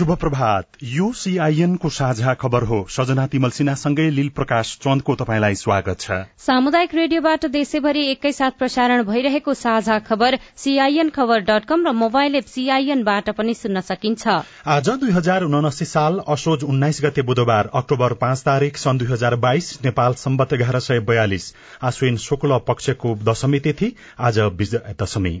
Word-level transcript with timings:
शुभ 0.00 0.12
प्रभात 0.16 0.66
यो 0.82 1.10
सीआईएन 1.12 1.74
को 1.76 1.88
साझा 1.90 2.32
खबर 2.34 2.62
हो। 2.62 2.76
सजना 2.90 3.26
तिमल 3.26 3.50
सिन्हासँगै 3.50 4.08
लील 4.10 4.28
प्रकाश 4.28 4.68
चन्दको 4.82 5.14
तपाईँलाई 5.14 5.54
स्वागत 5.54 6.00
छ। 6.00 6.16
सामुदायिक 6.40 6.94
रेडियोबाट 6.94 7.44
देशैभरि 7.48 8.04
एकैसाथ 8.10 8.56
प्रसारण 8.58 9.02
भइरहेको 9.04 9.54
साझा 9.54 9.98
खबर 9.98 10.38
सीआईएन 10.56 11.10
खबर 11.10 11.40
डट 11.50 11.64
कम 11.68 11.86
र 11.86 11.92
मोबाइल 11.94 12.34
एप 12.36 12.46
सीआईएनबाट 12.46 13.28
पनि 13.36 13.54
सुन्न 13.54 13.80
सकिन्छ। 13.82 14.40
आज 14.68 14.88
दुई 14.96 15.10
हजार 15.10 15.44
उनासी 15.44 15.84
साल 15.84 16.18
असोज 16.28 16.64
उन्नाइस 16.64 17.04
गते 17.04 17.22
बुधबार 17.24 17.70
अक्टोबर 17.74 18.14
पाँच 18.16 18.42
तारीक 18.42 18.76
सन् 18.78 18.98
दुई 18.98 19.12
हजार 19.12 19.36
बाइस 19.44 19.78
नेपाल 19.84 20.14
सम्बत 20.16 20.52
एघार 20.52 20.80
सय 20.80 21.00
बयालिस। 21.04 21.52
आश्विन 21.84 22.16
शुक्ल 22.24 22.58
पक्षको 22.66 23.14
दशमी 23.24 23.60
तिथि 23.60 23.94
आज 24.18 24.38
विजय 24.56 24.94
दशमी। 25.02 25.40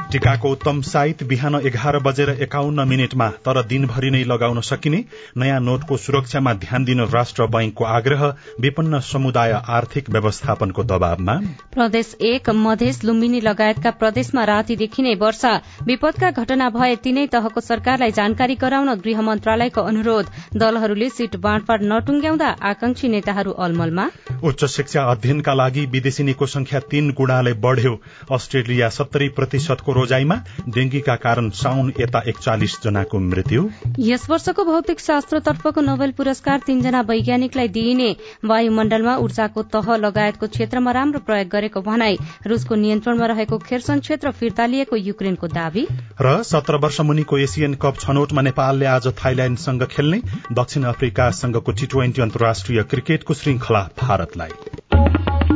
टीकाको 0.11 0.49
उत्तम 0.51 0.79
साइत 0.83 1.21
बिहान 1.23 1.55
एघार 1.57 1.97
बजेर 1.99 2.29
एकाउन्न 2.41 2.83
मिनटमा 2.87 3.27
तर 3.45 3.61
दिनभरि 3.65 4.09
नै 4.11 4.23
लगाउन 4.23 4.59
सकिने 4.61 4.97
नयाँ 5.37 5.59
नोटको 5.61 5.97
सुरक्षामा 5.97 6.53
ध्यान 6.55 6.85
दिन 6.85 7.01
राष्ट्र 7.07 7.45
बैंकको 7.47 7.85
आग्रह 7.87 8.25
विपन्न 8.59 8.99
समुदाय 9.01 9.51
आर्थिक 9.69 10.09
व्यवस्थापनको 10.09 10.83
दबावमा। 10.83 11.35
प्रदेश 11.73 12.15
एक 12.21 12.49
मधेस 12.57 12.99
लुम्बिनी 13.03 13.39
लगायतका 13.41 13.91
प्रदेशमा 13.93 14.43
रातिदेखि 14.43 15.03
नै 15.03 15.13
वर्षा। 15.15 15.53
विपदका 15.87 16.31
घटना 16.33 16.69
भए 16.71 16.95
तीनै 16.97 17.25
तहको 17.29 17.61
सरकारलाई 17.61 18.11
जानकारी 18.11 18.55
गराउन 18.57 18.93
गृह 18.97 19.21
मन्त्रालयको 19.21 19.81
अनुरोध। 19.83 20.33
दलहरूले 20.57 21.09
सीट 21.11 21.35
बाँडफाँड 21.39 21.87
नटुंग्याउँदा 21.93 22.49
आकांक्षी 22.71 23.07
नेताहरू 23.07 23.51
अलमलमा। 23.61 24.09
उच्च 24.43 24.65
शिक्षा 24.75 25.07
अध्ययनका 25.13 25.53
लागि 25.53 25.85
विदेशिनीको 25.87 26.45
संख्या 26.49 26.79
तीन 26.91 27.09
गुणाले 27.13 27.53
बढ़्यो। 27.61 27.95
अस्ट्रेलिया 28.31 28.89
सत्तरी 28.91 29.29
प्रतिशतको 29.39 29.99
रोजाईमा 30.01 30.35
डेंगीका 30.69 31.15
कारण 31.23 31.49
साउन 31.55 31.93
यता 31.99 32.21
एकचालिस 32.27 32.75
जनाको 32.83 33.19
मृत्यु। 33.21 33.69
यस 34.01 34.29
वर्षको 34.29 34.63
भौतिक 34.65 34.99
शास्त्रतर्फको 34.99 35.81
नोबेल 35.81 36.11
पुरस्कार 36.17 36.59
तीनजना 36.67 37.01
वैज्ञानिकलाई 37.09 37.67
दिइने 37.71 38.09
वायुमण्डलमा 38.45 39.15
ऊर्जाको 39.23 39.63
तह 39.73 39.95
लगायतको 39.97 40.47
क्षेत्रमा 40.49 40.91
राम्रो 40.91 41.19
प्रयोग 41.27 41.47
गरेको 41.49 41.81
भनाई 41.81 42.17
रूसको 42.47 42.75
नियन्त्रणमा 42.77 43.25
रहेको 43.27 43.57
खेर्सन 43.61 43.99
क्षेत्र 43.99 44.31
फिर्ता 44.33 44.65
लिएको 44.65 44.95
युक्रेनको 44.97 45.47
दावी। 45.49 45.85
र 46.21 46.35
सत्र 46.43 46.81
वर्ष 46.83 46.99
मुनिको 47.01 47.37
एसियन 47.39 47.73
कप 47.81 47.99
छनौटमा 47.99 48.41
नेपालले 48.41 48.85
आज 48.87 49.07
थाइल्याण्डसँग 49.23 49.85
खेल्ने 49.91 50.21
दक्षिण 50.53 50.83
अफ्रिकासँगको 50.93 51.71
टी 51.71 51.85
ट्वेन्टी 51.87 52.21
अन्तर्राष्ट्रिय 52.21 52.83
क्रिकेटको 52.91 53.33
श्रृंखला 53.33 53.87
भारतलाई। 54.01 55.50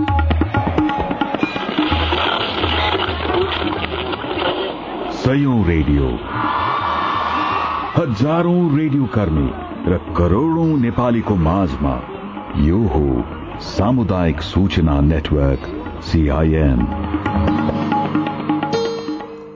सयौं 5.26 5.60
रेडियो। 5.66 6.08
हजारौं 7.96 8.60
रेडियो 8.78 9.06
कर्मी 9.06 9.46
र 9.92 9.98
करोड़ौं 10.18 10.68
नेपालीको 10.78 11.36
माझमा 11.46 11.94
यो 12.58 12.82
हो 12.88 13.02
सामुदायिक 13.68 14.42
सूचना 14.42 15.00
नेटवर्क 15.02 15.66
सीआईएन 16.10 16.86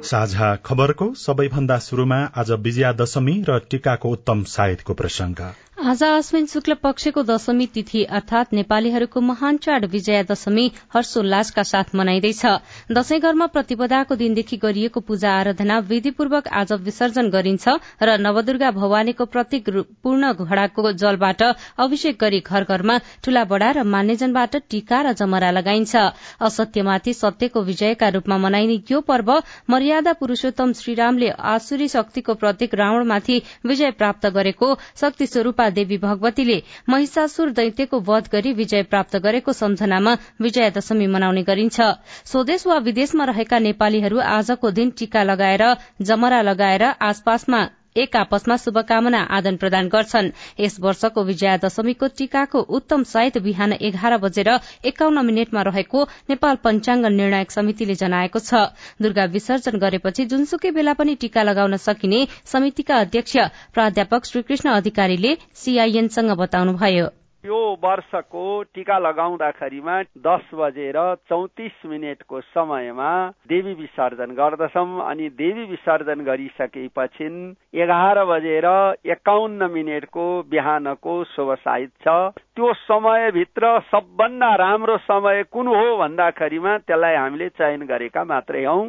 साझा 0.04 0.50
खबरको 0.66 1.14
सबैभन्दा 1.20 1.78
शुरूमा 1.80 2.20
आज 2.38 2.52
विजयादशमी 2.62 3.36
र 3.50 3.60
टीकाको 3.72 4.10
उत्तम 4.10 4.44
सायदको 4.50 4.94
प्रसंग 4.94 5.46
आज 5.80 6.02
आश्विन 6.04 6.46
शुक्ल 6.46 6.74
पक्षको 6.76 7.22
दशमी 7.24 7.66
तिथि 7.68 8.04
अर्थात 8.12 8.54
नेपालीहरूको 8.54 9.22
महान 9.22 9.58
चाड 9.58 9.86
विजया 9.86 10.24
दशमी 10.24 10.66
हर्षोल्लासका 10.94 11.64
साथ 11.64 11.96
मनाइँदैछ। 11.96 12.46
दशैं 12.92 13.20
घरमा 13.20 13.46
प्रतिपदाको 13.48 14.16
दिनदेखि 14.16 14.58
गरिएको 14.58 15.00
पूजा 15.02 15.32
आराधना 15.34 15.78
विधिपूर्वक 15.90 16.48
आज 16.54 16.74
विसर्जन 16.84 17.30
गरिन्छ 17.30 17.76
र 18.04 18.18
नवदुर्गा 18.20 18.72
भवानीको 18.72 19.26
प्रतीक 19.28 19.70
पूर्ण 20.04 20.34
घड़ाको 20.34 20.92
जलबाट 20.94 21.44
अभिषेक 21.80 22.18
गरी 22.22 22.40
घर 22.42 22.64
घरमा 22.66 22.98
ठूला 23.24 23.44
बड़ा 23.46 23.72
र 23.72 23.84
मान्यजनबाट 23.86 24.56
टीका 24.70 25.02
र 25.02 25.14
जमरा 25.16 25.52
लगाइन्छ। 25.52 25.96
असत्यमाथि 26.42 27.14
सत्यको 27.14 27.64
विजयका 27.64 28.10
रूपमा 28.10 28.38
मनाइने 28.40 28.80
यो 28.92 29.02
पर्व 29.08 29.32
मर्यादा 29.70 30.14
पुरूषोत्तम 30.20 30.74
श्रीरामले 30.74 31.30
आसुरी 31.56 31.88
शक्तिको 31.88 32.34
प्रतीक 32.36 32.76
रावणमाथि 32.76 33.42
विजय 33.66 33.92
प्राप्त 33.96 34.28
गरेको 34.36 34.76
शक्ति 35.00 35.28
स्वरूपा 35.28 35.69
देवी 35.70 35.98
भगवतीले 35.98 36.62
महिषासुर 36.90 37.50
दैत्यको 37.52 38.00
वध 38.00 38.30
गरी 38.32 38.54
विजय 38.54 38.84
प्राप्त 38.84 39.18
गरेको 39.18 39.54
सम्झनामा 39.54 40.14
विजयादशमी 40.42 41.08
मनाउने 41.08 41.44
गरिन्छ। 41.44 41.82
स्वदेश 42.26 42.68
वा 42.68 42.78
विदेशमा 42.78 43.26
रहेका 43.26 43.60
नेपालीहरू 43.60 44.20
आजको 44.30 44.72
दिन 44.72 44.90
टीका 44.90 45.24
लगाएर 45.24 45.64
जमरा 46.02 46.42
लगाएर 46.42 46.84
आसपासमा 46.84 47.68
एक 47.96 48.16
आपसमा 48.16 48.56
शुभकामना 48.58 49.20
आदान 49.32 49.56
प्रदान 49.58 49.88
गर्छन्। 49.90 50.30
यस 50.60 50.80
वर्षको 50.80 51.24
विजयादशमीको 51.24 52.08
टीकाको 52.18 52.60
उत्तम 52.78 53.04
साइत 53.04 53.38
बिहान 53.40 53.74
एघार 53.82 54.18
बजेर 54.18 54.50
एकाउन्न 54.86 55.26
मिनटमा 55.26 55.62
रहेको 55.62 56.04
नेपाल 56.30 56.56
पञ्चाङ्ग 56.64 57.06
निर्णायक 57.12 57.52
समितिले 57.52 57.96
जनाएको 57.96 58.40
छ। 58.40 58.64
दुर्गा 59.02 59.26
विसर्जन 59.36 59.80
गरेपछि 59.80 60.26
जुनसुकै 60.26 60.72
बेला 60.72 60.94
पनि 60.94 61.16
टीका 61.16 61.44
लगाउन 61.44 61.78
सकिने 61.78 62.26
समितिका 62.46 63.00
अध्यक्ष 63.00 63.38
प्राध्यापक 63.74 64.26
श्रीकृष्ण 64.26 64.70
अधिकारीले 64.72 65.38
सीआईएनसँग 65.56 66.38
बताउनुभयो। 66.38 67.08
यो 67.46 67.58
वर्षको 67.84 68.42
टीका 68.76 68.98
लगाउँदाखेरिमा 69.00 70.02
दस 70.18 70.50
बजेर 70.54 70.98
चौतिस 71.30 71.86
मिनटको 71.86 72.42
समयमा 72.42 73.12
देवी 73.50 73.74
विसर्जन 73.74 74.32
गर्दछौँ 74.36 75.06
अनि 75.06 75.30
देवी 75.38 75.64
विसर्जन 75.66 76.24
गरिसकेपछि 76.26 77.30
एघार 77.76 78.24
बजेर 78.26 78.68
एकाउन्न 79.08 79.72
मिनटको 79.72 80.28
बिहानको 80.50 81.24
शुभ 81.32 81.54
साहित 81.56 81.92
छ। 82.04 82.20
त्यो 82.56 82.74
समयभित्र 82.84 83.80
सबभन्दा 83.88 84.54
राम्रो 84.58 84.98
समय 85.08 85.44
कुन 85.52 85.68
हो 85.70 85.98
भन्दाखेरिमा 85.98 86.78
त्यसलाई 86.78 87.16
हामीले 87.16 87.50
चयन 87.56 87.88
गरेका 87.88 88.24
मात्रै 88.28 88.66
हौ 88.66 88.80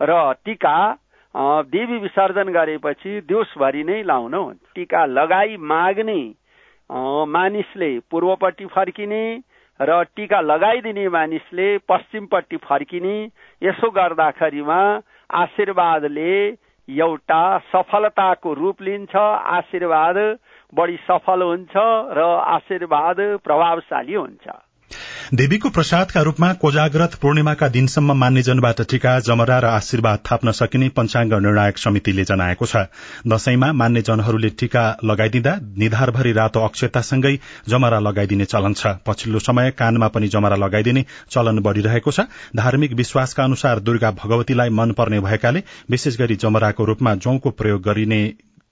र 0.00 0.22
टीका 0.44 0.78
देवी 1.74 1.98
विसर्जन 2.00 2.52
गरेपछि 2.54 3.20
दिउँसभरि 3.28 3.84
नै 3.84 4.02
लाउन 4.06 4.52
टीका 4.74 5.06
लगाई 5.12 5.56
माग्ने 5.66 6.20
मानिसले 6.90 7.98
पूर्वपट्टि 8.10 8.66
फर्किने 8.66 9.22
र 9.80 10.02
टीका 10.16 10.40
लगाइदिने 10.40 11.08
मानिसले 11.08 11.66
पश्चिमपट्टि 11.88 12.56
फर्किने 12.58 13.16
यसो 13.62 13.90
गर्दाखेरिमा 13.90 14.80
आशीर्वादले 15.30 16.32
एउटा 16.88 17.42
सफलताको 17.72 18.52
रूप 18.54 18.82
लिन्छ 18.82 19.16
आशीर्वाद 19.16 20.16
बढी 20.72 20.96
सफल 21.04 21.42
हुन्छ 21.42 21.76
र 22.16 22.24
आशीर्वाद 22.48 23.20
प्रभावशाली 23.44 24.14
हुन्छ। 24.14 24.48
देवीको 25.34 25.68
प्रसादका 25.68 26.20
रूपमा 26.22 26.52
कोजाग्रत 26.54 27.14
पूर्णिमाका 27.22 27.66
दिनसम्म 27.68 28.12
मान्यजनबाट 28.16 28.80
टीका 28.90 29.18
जमरा 29.20 29.58
र 29.58 29.64
आशीर्वाद 29.68 30.18
थाप्न 30.24 30.52
सकिने 30.52 30.88
पञ्चाङ्ग 30.88 31.34
निर्णायक 31.36 31.78
समितिले 31.78 32.24
जनाएको 32.24 32.66
छ। 32.66 32.84
दशैंमा 33.28 33.72
मान्यजनहरूले 33.72 34.48
टीका 34.56 34.84
लगाइदिँदा 35.04 35.54
निधारभरि 35.76 36.32
रातो 36.32 36.64
अक्षतासँगै 36.64 37.34
जमरा 37.68 37.98
लगाइदिने 37.98 38.44
चलन 38.46 38.72
छ। 38.72 38.94
पछिल्लो 39.04 39.38
समय 39.38 39.70
कानमा 39.76 40.08
पनि 40.08 40.28
जमरा 40.28 40.56
लगाइदिने 40.56 41.04
चलन 41.28 41.60
बढ़िरहेको 41.60 42.10
छ। 42.10 42.20
धार्मिक 42.56 42.92
विश्वासका 42.94 43.44
अनुसार 43.44 43.80
दुर्गा 43.80 44.10
भगवतीलाई 44.24 44.70
मन 44.70 44.92
पर्ने 44.96 45.20
भएकाले 45.20 45.62
विशेष 45.90 46.18
गरी 46.18 46.36
जमराको 46.40 46.84
रूपमा 46.84 47.14
जौंको 47.20 47.50
प्रयोग 47.52 47.82
गरिने 47.82 48.24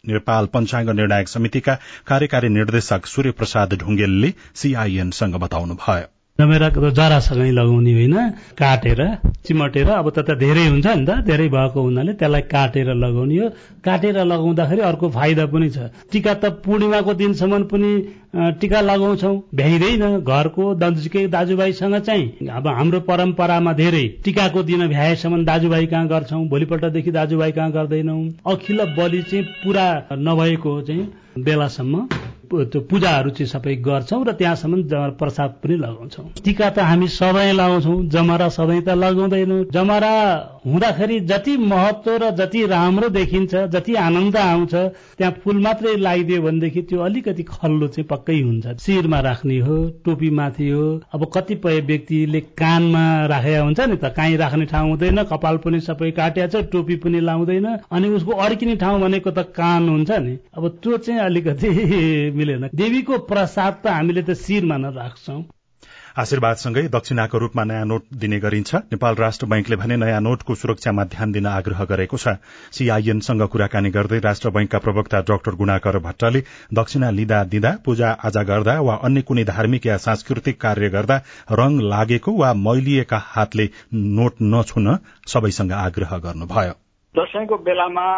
नेपाल 0.04 0.46
पञ्चाङ्ग 0.56 0.96
निर्णायक 0.96 1.28
समितिका 1.28 1.78
कार्यकारी 2.06 2.48
निर्देशक 2.48 3.06
सूर्य 3.06 3.30
प्रसाद 3.36 3.74
ढुंगेलले 3.76 4.34
सीआईएनसँग 4.56 5.36
बताउनुभयो। 5.38 6.15
जमेराको 6.38 6.90
जरासँगै 6.92 7.50
लगाउने 7.50 7.92
होइन 7.96 8.16
काटेर 8.60 9.00
चिमटेर 9.46 9.88
अब 9.90 10.08
त 10.16 10.36
धेरै 10.36 10.66
हुन्छ 10.68 10.86
नि 10.86 11.04
त 11.08 11.24
धेरै 11.24 11.48
भएको 11.48 11.80
हुनाले 11.80 12.12
त्यसलाई 12.20 12.42
काटेर 12.52 12.88
लगाउने 12.94 13.36
हो। 13.40 13.48
काटेर 13.80 14.16
लगाउँदाखेरि 14.24 14.80
अर्को 14.90 15.08
फाइदा 15.16 15.46
पनि 15.48 15.68
छ। 15.70 15.78
टिका 16.12 16.34
त 16.34 16.44
पूर्णिमाको 16.60 17.14
दिनसम्म 17.14 17.62
पनि 17.72 17.90
टिका 18.60 18.80
लगाउँछौ। 18.80 19.32
भ्याइँदैन 19.56 20.04
घरको 20.20 20.64
नजिकै 20.76 21.26
दाजुभाइसँग 21.32 21.96
चाहिँ। 22.04 22.48
अब 22.52 22.66
हाम्रो 22.68 23.00
परम्परामा 23.08 23.72
धेरै 23.72 24.04
टिकाको 24.24 24.62
दिन 24.62 24.86
भ्याएसम्म 24.88 25.44
दाजुभाइ 25.44 25.86
कहाँ 25.86 26.06
गर्छौँ? 26.08 26.44
भोलिपल्टदेखि 26.48 27.10
दाजुभाइ 27.10 27.52
कहाँ 27.52 27.70
गर्दैनौ? 27.72 28.16
अखिल 28.44 28.84
बलि 28.98 29.22
चाहिँ 29.22 29.44
पुरा 29.64 29.86
नभएको 30.12 30.80
चाहिँ 30.82 31.12
बेलासम्म 31.38 31.94
त्यो 32.46 32.80
पूजाहरू 32.90 33.30
चाहिँ 33.30 33.48
सबै 33.48 33.74
गर्छौँ 33.82 34.24
र 34.24 34.32
त्यहाँसम्म 34.32 35.10
प्रसाद 35.18 35.50
पनि 35.62 35.76
लगाउँछौँ। 35.76 36.26
टिका 36.44 36.68
त 36.70 36.78
हामी 36.80 37.08
सबै 37.10 37.52
लगाउँछौँ 37.52 37.96
जमरा 38.08 38.48
सधैँ 38.48 38.82
त 38.82 38.88
लगाउँदैनौँ। 38.96 39.64
जमरा 39.72 40.14
हुँदाखेरि 40.66 41.18
जति 41.30 41.56
महत्व 41.56 42.16
र 42.22 42.30
जति 42.36 42.64
राम्रो 42.66 43.08
देखिन्छ 43.08 43.54
जति 43.74 43.94
आनन्द 43.96 44.36
आउँछ 44.36 44.74
त्यहाँ 44.74 45.32
फुल 45.44 45.58
मात्रै 45.62 45.94
लगाइदियो 45.96 46.42
भनेदेखि 46.42 46.82
त्यो 46.82 47.00
अलिकति 47.02 47.42
खल्लो 47.44 47.86
चाहिँ 47.88 48.06
पक्कै 48.10 48.40
हुन्छ। 48.40 48.76
शिरमा 48.80 49.20
राख्ने 49.20 49.58
हो 49.60 49.76
टोपी 50.04 50.30
माथि 50.30 50.68
हो। 50.70 50.86
अब 51.14 51.30
कतिपय 51.34 51.80
व्यक्तिले 51.86 52.40
कानमा 52.58 53.04
राखेका 53.26 53.62
हुन्छ 53.62 53.80
नि 53.80 53.96
त 53.96 54.12
काहीँ 54.16 54.36
राख्ने 54.36 54.64
ठाउँ 54.66 54.88
हुँदैन 54.90 55.22
कपाल 55.32 55.56
पनि 55.64 55.80
सबै 55.80 56.10
काट्या 56.18 56.46
छ 56.46 56.64
टोपी 56.72 56.96
पनि 57.04 57.20
लाउँदैन 57.20 57.66
अनि 57.90 58.08
उसको 58.16 58.32
अड्किने 58.32 58.76
ठाउँ 58.76 59.00
भनेको 59.00 59.30
त 59.30 59.46
कान 59.56 59.88
हुन्छ 59.88 60.10
नि। 60.10 60.38
अब 60.56 60.68
त्यो 60.82 60.96
चाहिँ 60.98 61.20
अलिकति 61.20 61.68
मिलेन। 62.36 62.68
देवीको 62.74 63.18
प्रसाद 63.26 63.74
त 63.82 63.86
हामीले 63.96 64.22
त 64.22 64.34
शिरमा 64.36 64.76
नै 64.76 64.90
राख्छौँ। 64.94 65.42
आशीर्वादसँगै 66.16 66.82
दक्षिणाको 66.88 67.38
रूपमा 67.38 67.62
नयाँ 67.68 67.86
नोट 67.86 68.04
दिने 68.16 68.38
गरिन्छ। 68.40 68.74
नेपाल 68.88 69.14
राष्ट्र 69.14 69.46
बैंकले 69.46 69.76
भने 69.76 69.96
नयाँ 69.96 70.20
नोटको 70.20 70.54
सुरक्षामा 70.56 71.04
ध्यान 71.12 71.32
दिन 71.32 71.46
आग्रह 71.46 71.84
गरेको 71.84 72.16
छ। 72.16 72.40
सीआईएनसँग 72.72 73.42
कुराकानी 73.52 73.90
गर्दै 73.92 74.18
राष्ट्र 74.24 74.50
बैंकका 74.50 74.78
प्रवक्ता 74.78 75.20
डाक्टर 75.28 75.54
गुणाकर 75.60 75.98
भट्टले 75.98 76.40
दक्षिणा 76.72 77.10
लिँदा 77.10 77.42
दिँदा 77.52 77.72
पूजा 77.84 78.08
आजा 78.24 78.42
गर्दा 78.42 78.80
वा 78.80 78.94
अन्य 79.04 79.22
कुनै 79.28 79.44
धार्मिक 79.44 79.86
या 79.86 79.96
सांस्कृतिक 79.98 80.60
कार्य 80.60 80.88
गर्दा 80.88 81.16
रंग 81.52 81.80
लागेको 81.84 82.32
वा 82.32 82.52
मैलिएका 82.64 83.18
हातले 83.26 83.68
नोट 84.16 84.40
नछुन 84.42 84.88
सबैसँग 85.28 85.72
आग्रह 85.84 86.16
गर्नुभयो। 86.24 86.74
दशैंको 87.14 87.56
बेलामा 87.60 88.08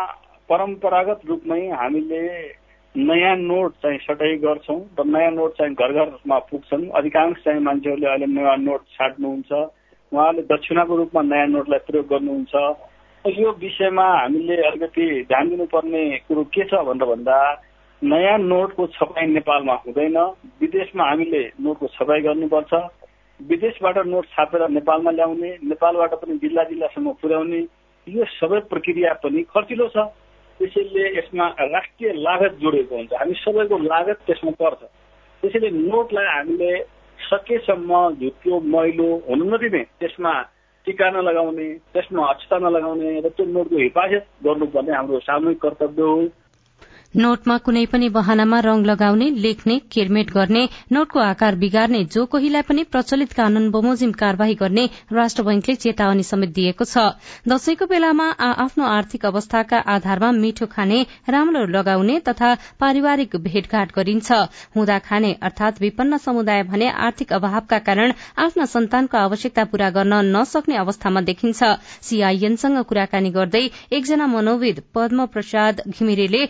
परम्परागत 0.49 1.21
रूपमै 1.29 1.61
हामीले 1.75 2.23
नयाँ 2.95 3.37
नोट 3.37 3.73
चाहिँ 3.83 3.99
सटाइ 3.99 4.37
गर्छौँ 4.43 4.81
र 4.99 5.05
नयाँ 5.07 5.31
नोट 5.31 5.53
चाहिँ 5.57 5.75
घर 5.75 5.93
घरमा 5.93 6.39
पुग्छन्। 6.51 6.89
अधिकांश 6.99 7.37
चाहिँ 7.45 7.61
मान्छेहरूले 7.61 8.07
अहिले 8.07 8.27
नयाँ 8.27 8.57
नोट 8.59 8.81
छाट्नुहुन्छ। 8.95 9.53
उहाँहरूले 10.13 10.43
दक्षिणाको 10.49 10.97
रूपमा 10.97 11.23
नयाँ 11.23 11.47
नोटलाई 11.49 11.79
प्रयोग 11.87 12.07
गर्नुहुन्छ। 12.09 12.55
यो 13.25 13.51
विषयमा 13.61 14.07
हामीले 14.19 14.57
अलिकति 14.67 15.07
ध्यान 15.29 15.49
दिनुपर्ने 15.49 16.03
कुरो 16.29 16.45
के 16.49 16.65
छ 16.65 16.81
भनेर 16.89 17.07
भन्दा 17.07 17.39
नयाँ 18.03 18.39
नोटको 18.41 18.87
छपाई 18.97 19.27
नेपालमा 19.37 19.75
हुँदैन। 19.87 20.19
विदेशमा 20.61 21.05
हामीले 21.09 21.43
नोटको 21.61 21.87
छपाई 21.95 22.21
गर्नुपर्छ। 22.25 22.73
विदेशबाट 23.41 23.97
नोट 24.07 24.25
छापेर 24.35 24.69
नेपालमा 24.69 25.11
ल्याउने 25.11 25.51
नेपालबाट 25.71 26.15
पनि 26.19 26.39
जिल्ला 26.43 26.63
जिल्लासम्म 26.65 27.13
पुर्याउने 27.23 27.61
यो 28.07 28.25
सबै 28.35 28.61
प्रक्रिया 28.73 29.13
पनि 29.23 29.43
खर्चिलो 29.53 29.89
छ। 29.95 30.09
त्यसैले 30.59 31.05
यसमा 31.19 31.47
राष्ट्रिय 31.61 32.13
लागत 32.13 32.53
जोडिएको 32.63 32.95
हुन्छ। 32.97 33.13
हामी 33.15 33.35
सबैको 33.35 33.79
लागत 33.79 34.19
त्यसमा 34.27 34.51
पर्छ। 34.61 34.83
त्यसैले 35.43 35.71
नोटलाई 35.71 36.27
हामीले 36.27 36.73
सकेसम्म 37.19 37.93
झुक्यो 38.21 38.61
मैलो 38.75 39.09
हुनु 39.29 39.45
नदिने 39.45 39.83
त्यसमा 40.01 40.33
टिका 40.87 41.11
नलगाउने 41.11 41.69
त्यसमा 41.95 42.27
अक्षता 42.27 42.59
नलगाउने 42.59 43.09
र 43.21 43.29
त्यो 43.29 43.45
नोटको 43.47 43.77
हिफाजत 43.77 44.25
गर्नुपर्ने 44.45 44.93
हाम्रो 44.93 45.19
सामूहिक 45.19 45.59
कर्तव्य 45.63 46.03
हो। 46.03 46.21
नोटमा 47.15 47.57
कुनै 47.59 47.85
पनि 47.89 48.09
बहानामा 48.15 48.59
रंग 48.61 48.87
लगाउने 48.87 49.27
लेख्ने 49.43 49.77
केरमेट 49.93 50.31
गर्ने 50.33 50.63
नोटको 50.93 51.21
आकार 51.21 51.55
बिगार्ने 51.57 52.03
जो 52.15 52.25
कोहीलाई 52.33 52.63
पनि 52.63 52.83
प्रचलित 52.87 53.33
कानून 53.33 53.71
बमोजिम 53.71 54.13
कार्यवाही 54.13 54.55
गर्ने 54.55 54.85
राष्ट्र 55.13 55.43
बैंकले 55.43 55.75
चेतावनी 55.77 56.23
समेत 56.23 56.53
दिएको 56.59 56.85
छ। 56.85 57.05
दशैंको 57.49 57.87
बेलामा 57.87 58.27
आफ्नो 58.65 58.85
आर्थिक 58.87 59.25
अवस्थाका 59.27 59.79
आधारमा 59.89 60.31
मिठो 60.33 60.67
खाने 60.67 60.99
राम्रो 61.29 61.65
लगाउने 61.69 62.19
तथा 62.29 62.53
पारिवारिक 62.79 63.37
भेटघाट 63.47 63.97
गरिन्छ। 63.97 64.31
हुँदा 64.77 64.99
खाने 65.09 65.33
अर्थात 65.43 65.81
विपन्न 65.81 66.19
समुदाय 66.19 66.63
भने 66.69 66.91
आर्थिक 67.09 67.33
अभावका 67.33 67.79
कारण 67.89 68.13
आफ्ना 68.39 68.65
सन्तानको 68.75 69.19
आवश्यकता 69.19 69.65
पूरा 69.73 69.91
गर्न 69.97 70.21
नसक्ने 70.37 70.77
अवस्थामा 70.77 71.21
देखिन्छ। 71.25 71.73
सीआईएनसँग 72.05 72.85
कुराकानी 72.85 73.31
गर्दै 73.33 73.65
एकजना 73.93 74.27
मनोविद 74.29 74.83
पद्म 74.95 75.27
प्रसाद 75.33 75.83
घिमिरेले 75.89 76.45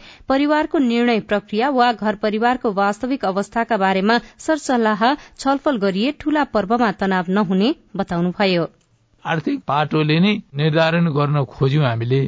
परिवारको 0.49 0.79
निर्णय 0.79 1.21
प्रक्रिया 1.21 1.69
वा 1.71 1.93
घर 1.93 2.15
परिवारको 2.25 2.73
वास्तविक 2.73 3.25
अवस्थाका 3.25 3.77
बारेमा 3.77 4.19
सरसल्लाह 4.41 5.03
छलफल 5.15 5.77
गरिए 5.77 6.13
ठूला 6.21 6.45
पर्वमा 6.55 6.91
तनाव 6.97 7.25
नहुने 7.29 7.75
बताउनुभयो। 7.97 8.65
आर्थिक 9.25 9.61
पाटोले 9.69 10.19
नै 10.21 10.33
निर्धारण 10.57 11.13
गर्न 11.13 11.45
खोज्यौं 11.45 11.85
हामीले। 11.85 12.21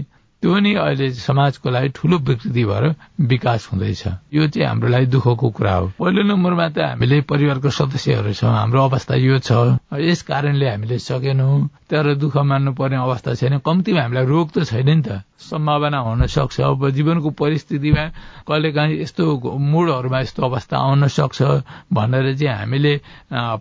त्यो 0.43 0.58
नै 0.61 0.72
अहिले 0.75 1.08
समाजको 1.17 1.70
लागि 1.70 1.88
ठूलो 1.96 2.19
विकृति 2.28 2.64
भएर 2.64 2.84
विकास 3.32 3.69
हुँदैछ। 3.72 4.02
यो 4.37 4.49
चाहिँ 4.52 4.69
हाम्रो 4.69 4.88
लागि 4.88 5.06
दुःखको 5.17 5.49
कुरा 5.56 5.75
हो। 5.75 5.87
पहिलो 5.96 6.22
नम्बरमा 6.28 6.69
त 6.76 6.78
हामीले 6.93 7.20
परिवारको 7.25 7.70
सदस्यहरू 7.72 8.32
छौँ। 8.37 8.52
हाम्रो 8.52 8.81
अवस्था 8.84 9.14
यो 9.17 9.38
छ। 9.40 9.81
यस 9.96 10.22
कारणले 10.28 10.69
हामीले 10.69 10.99
सकेनौं। 11.08 11.56
तर 11.88 12.14
दुःख 12.20 12.37
मान्नु 12.37 12.72
पर्ने 12.76 12.96
अवस्था 13.00 13.34
छैन। 13.40 13.58
कम्तीमा 13.64 14.00
हामीलाई 14.00 14.26
रोग 14.28 14.46
त 14.52 14.69
छैन 14.69 14.88
नि 14.93 15.02
त। 15.08 15.25
सम्भावना 15.41 15.99
हुन 15.99 16.27
सक्छ। 16.27 16.61
अब 16.61 16.91
जीवनको 16.97 17.31
परिस्थितिमा 17.33 18.05
कहिले 18.49 18.71
काहीँ 18.73 19.01
यस्तो 19.01 19.25
मूडहरूमा 19.57 20.19
यस्तो 20.21 20.41
अवस्था 20.45 20.77
आउन 20.79 21.07
सक्छ 21.09 21.39
भनेर 21.93 22.27
चाहिँ 22.37 22.57
हामीले 22.59 22.95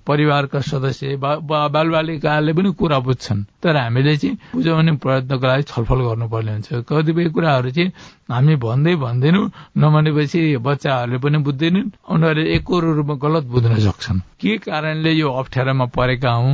परिवारका 0.04 0.60
सदस्य 0.60 1.16
बालबालिकाले 1.18 2.54
पनि 2.54 2.70
कुरा 2.80 3.00
बुझ्छन्। 3.00 3.44
तर 3.64 3.76
हामीले 3.76 4.16
चाहिँ 4.18 4.38
बुझाउने 4.54 4.92
प्रयत्नको 5.04 5.48
लागि 5.48 5.64
छलफल 5.72 6.00
गर्नुपर्ने 6.08 6.52
हुन्छ। 6.52 6.70
कतिपय 6.90 7.30
कुराहरू 7.36 7.70
चाहिँ 7.72 7.92
हामी 8.31 8.56
भन्दै 8.60 8.96
भन्दैनौँ 8.96 9.46
नमानेपछि 9.80 10.40
बच्चाहरूले 10.60 11.18
पनि 11.24 11.38
बुझ्दैनन् 11.48 11.90
उनीहरूले 12.12 12.44
एकरो 12.56 12.90
रूपमा 12.98 13.16
गलत 13.24 13.44
बुझ्न 13.54 13.80
सक्छन्। 13.88 14.20
के 14.42 14.58
कारणले 14.68 15.12
यो 15.12 15.28
अप्ठ्यारोमा 15.31 15.86
परेका 15.96 16.31
हौ 16.31 16.50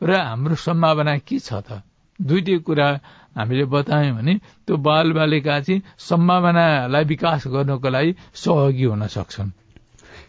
र 0.00 0.10
हाम्रो 0.14 0.54
सम्भावना 0.54 1.18
के 1.26 1.38
छ 1.38 1.52
त? 1.66 1.82
दुइटै 2.20 2.58
कुरा 2.66 2.88
हामीले 3.36 3.64
बतायौँ 3.72 4.16
भने 4.16 4.34
त्यो 4.66 4.76
बाल 4.76 5.12
बालिका 5.12 5.60
चाहिँ 5.60 5.82
सम्भावनालाई 6.08 7.04
विकास 7.04 7.46
गर्नको 7.46 7.88
लागि 7.88 8.14
सहयोगी 8.34 8.84
हुन 8.84 9.06
सक्छन्। 9.06 9.50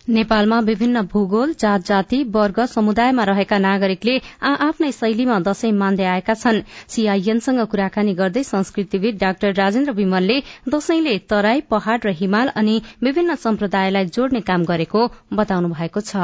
नेपालमा 0.10 0.60
विभिन्न 0.60 1.02
भूगोल 1.06 1.54
जात 1.54 1.86
जाति 1.86 2.24
वर्ग 2.34 2.60
समुदायमा 2.66 3.24
रहेका 3.24 3.58
नागरिकले 3.58 4.16
आ 4.42 4.54
आफ्नै 4.68 4.92
शैलीमा 4.92 5.38
दशैं 5.40 5.72
मान्दै 5.74 6.06
आएका 6.06 6.34
छन्। 6.34 6.62
सीआईएनसँग 6.88 7.62
कुराकानी 7.72 8.14
गर्दै 8.14 8.44
संस्कृतिविद 8.44 9.18
डाक्टर 9.22 9.54
राजेन्द्र 9.54 9.94
विमलले 9.94 10.42
दशैंले 10.70 11.18
तराई 11.30 11.62
पहाड़ 11.70 12.00
र 12.06 12.14
हिमाल 12.22 12.48
अनि 12.56 12.82
विभिन्न 13.04 13.36
सम्प्रदायलाई 13.46 14.06
जोड्ने 14.10 14.42
काम 14.50 14.66
गरेको 14.66 15.10
बताउनु 15.34 15.70
भएको 15.74 16.02
छ। 16.02 16.16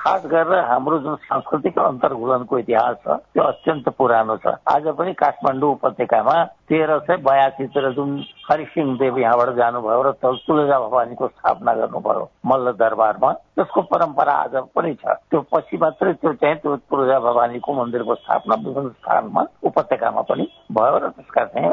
खास 0.00 0.22
गरेर 0.32 0.64
हाम्रो 0.64 0.98
जुन 1.04 1.14
सांस्कृतिक 1.28 1.78
अन्तर्घुलनको 1.78 2.58
इतिहास 2.58 2.96
छ 3.04 3.16
त्यो 3.36 3.42
अत्यन्त 3.44 3.88
पुरानो 3.98 4.36
छ। 4.40 4.56
आज 4.64 4.86
पनि 4.96 5.12
काठमाडौँ 5.12 5.70
उपत्यकामा 5.72 6.36
तेह्र 6.70 6.98
सय 7.04 7.16
बयासीतिर 7.20 7.90
जुन 7.92 8.10
हरिसिंह 8.48 8.96
देव 8.98 9.18
यहाँबाट 9.18 9.50
जानुभयो 9.60 10.02
र 10.02 10.12
तुलजा 10.24 10.78
भवानीको 10.80 11.28
स्थापना 11.28 11.72
गर्नुभयो 11.74 12.24
मल्ल 12.46 12.72
दरबारमा 12.80 13.32
त्यसको 13.60 13.80
परम्परा 13.92 14.32
आज 14.32 14.54
पनि 14.74 14.94
छ। 14.94 15.04
त्यो 15.30 15.40
पछि 15.52 15.76
मात्रै 15.76 16.12
त्यो 16.16 16.32
चाहिँ 16.32 16.56
त्यो 16.64 16.76
तुलजा 16.88 17.18
भवानीको 17.20 17.72
मन्दिरको 17.80 18.14
स्थापना 18.14 18.54
विभिन्न 18.64 18.88
स्थानमा 18.88 19.42
उपत्यकामा 19.68 20.22
पनि 20.30 20.44
भयो 20.72 20.96
र 20.96 21.08
त्यसका 21.12 21.44
चाहिँ 21.44 21.70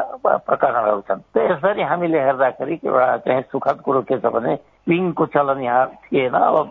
प्रकरणहरू 0.47 1.01
छन्। 1.07 1.21
त 1.31 1.37
यसरी 1.47 1.81
हामीले 1.81 2.19
हेर्दाखेरि 2.27 2.79
एउटा 2.83 3.17
चाहिँ 3.23 3.41
सुखद 3.51 3.77
कुरो 3.87 4.01
के 4.03 4.19
छ 4.19 4.33
भने 4.35 4.55
पिङको 4.87 5.25
चलन 5.31 5.63
यहाँ 5.63 5.85
थिएन। 6.11 6.35
अब 6.35 6.69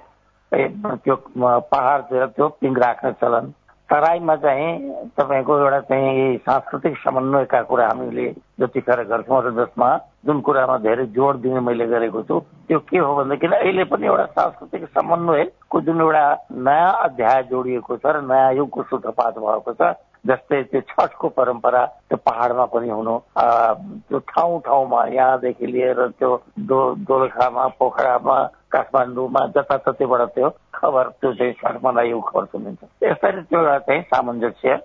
त्यो 0.52 1.16
पहाडतिर 1.36 2.26
त्यो 2.28 2.48
पिङ 2.60 2.74
राख्ने 2.76 3.12
चलन। 3.12 3.52
तराईमा 3.88 4.34
चाहिँ 4.36 4.70
तपाईँको 5.14 5.58
एउटा 5.58 5.80
चाहिँ 5.80 6.36
सांस्कृतिक 6.38 6.96
समन्वयका 6.98 7.60
कुरा 7.62 7.86
हामीले 7.86 8.26
जतिखेर 8.60 9.02
गर्छौँ 9.04 9.42
र 9.42 9.50
जसमा 9.54 9.90
जुन 10.26 10.40
कुरामा 10.40 10.76
धेरै 10.82 11.06
जोड 11.14 11.36
दिने 11.38 11.60
मैले 11.60 11.86
गरेको 11.86 12.22
छु 12.22 12.38
त्यो 12.66 12.78
के 12.80 12.98
हो 12.98 13.14
भनेदेखि 13.14 13.46
अहिले 13.48 13.84
पनि 13.86 14.06
एउटा 14.06 14.24
सांस्कृतिक 14.34 14.88
समन्वयको 14.90 15.80
जुन 15.80 16.00
एउटा 16.00 16.24
नयाँ 16.66 16.92
अध्याय 17.04 17.42
जोडिएको 17.46 17.96
छ 17.96 18.06
र 18.08 18.26
नयाँ 18.26 18.52
युगको 18.54 18.82
सूत्रपात 18.82 19.38
भएको 19.38 19.72
छ 19.72 19.94
जस्तै 20.24 20.62
त्यो 20.64 20.80
छठको 20.90 21.28
परम्परा 21.30 21.84
त्यो 22.10 22.18
पहाडमा 22.26 22.64
पनि 22.66 22.90
हुनु 22.90 23.14
त्यो 23.38 24.18
ठाउँ 24.26 24.60
ठाउँमा 24.66 25.06
यहाँदेखि 25.14 25.66
लिएर 25.66 26.06
त्यो 26.18 26.30
दो 26.66 26.78
दोलखामा 27.06 27.66
पोखरामा 27.78 28.38
काठमाडौँमा 28.76 29.46
जताततैबाट 29.56 30.22
त्यो 30.36 30.48
खबर 30.76 31.08
त्यो 31.20 31.32
चाहिँ 31.32 31.52
सडकमा 31.64 32.02
यो 32.02 32.20
खबर 32.20 32.44
सुनिन्छ। 32.52 32.82
यसरी 33.02 33.42
त्यो 33.48 33.60
चाहिँ 33.88 34.02
सामञ्जस्य 34.12 34.80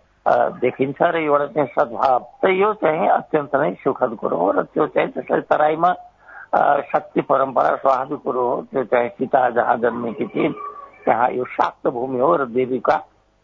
देखिन्छ 0.62 1.02
र 1.02 1.16
एउटा 1.18 1.46
चाहिँ 1.54 1.70
सद्भाव। 1.76 2.20
त 2.42 2.50
यो 2.54 2.74
चाहिँ 2.80 3.08
अत्यन्त 3.10 3.56
नै 3.56 3.74
सुखद 3.84 4.16
कुरो 4.22 4.38
हो 4.38 4.52
र 4.52 4.64
त्यो 4.72 4.86
चाहिँ 4.96 5.10
त्यसरी 5.12 5.42
तराईमा 5.52 5.92
शक्ति 6.92 7.22
परम्परा 7.26 7.76
स्वाभाविक 7.82 8.20
कुरो 8.24 8.44
हो। 8.48 8.62
त्यो 8.72 8.84
चाहिँ 8.92 9.10
सीता 9.18 9.50
जहाँ 9.58 9.78
जन्मेकी 9.84 10.26
थिइन् 10.34 10.54
त्यहाँ 11.06 11.30
यो 11.34 11.46
शाक्त 11.58 11.88
भूमि 11.90 12.20
हो 12.20 12.36
र 12.36 12.46
देवीका 12.54 12.96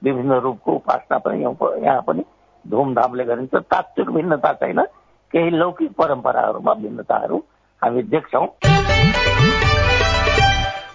विभिन्न 0.02 0.34
रूपको 0.46 0.72
उपासना 0.72 1.18
पनि 1.26 1.42
यहाँ 1.42 2.02
पनि 2.08 2.24
धुमधामले 2.66 3.24
गरिन्छ। 3.26 3.56
तात्विक 3.56 4.10
भिन्नता 4.14 4.54
छैन। 4.62 4.82
केही 5.34 5.50
लौकिक 5.58 5.92
परम्पराहरूमा 5.98 6.74
भिन्नताहरू 6.74 7.38
हामी 7.82 8.02
देख्छौँ। 8.14 8.48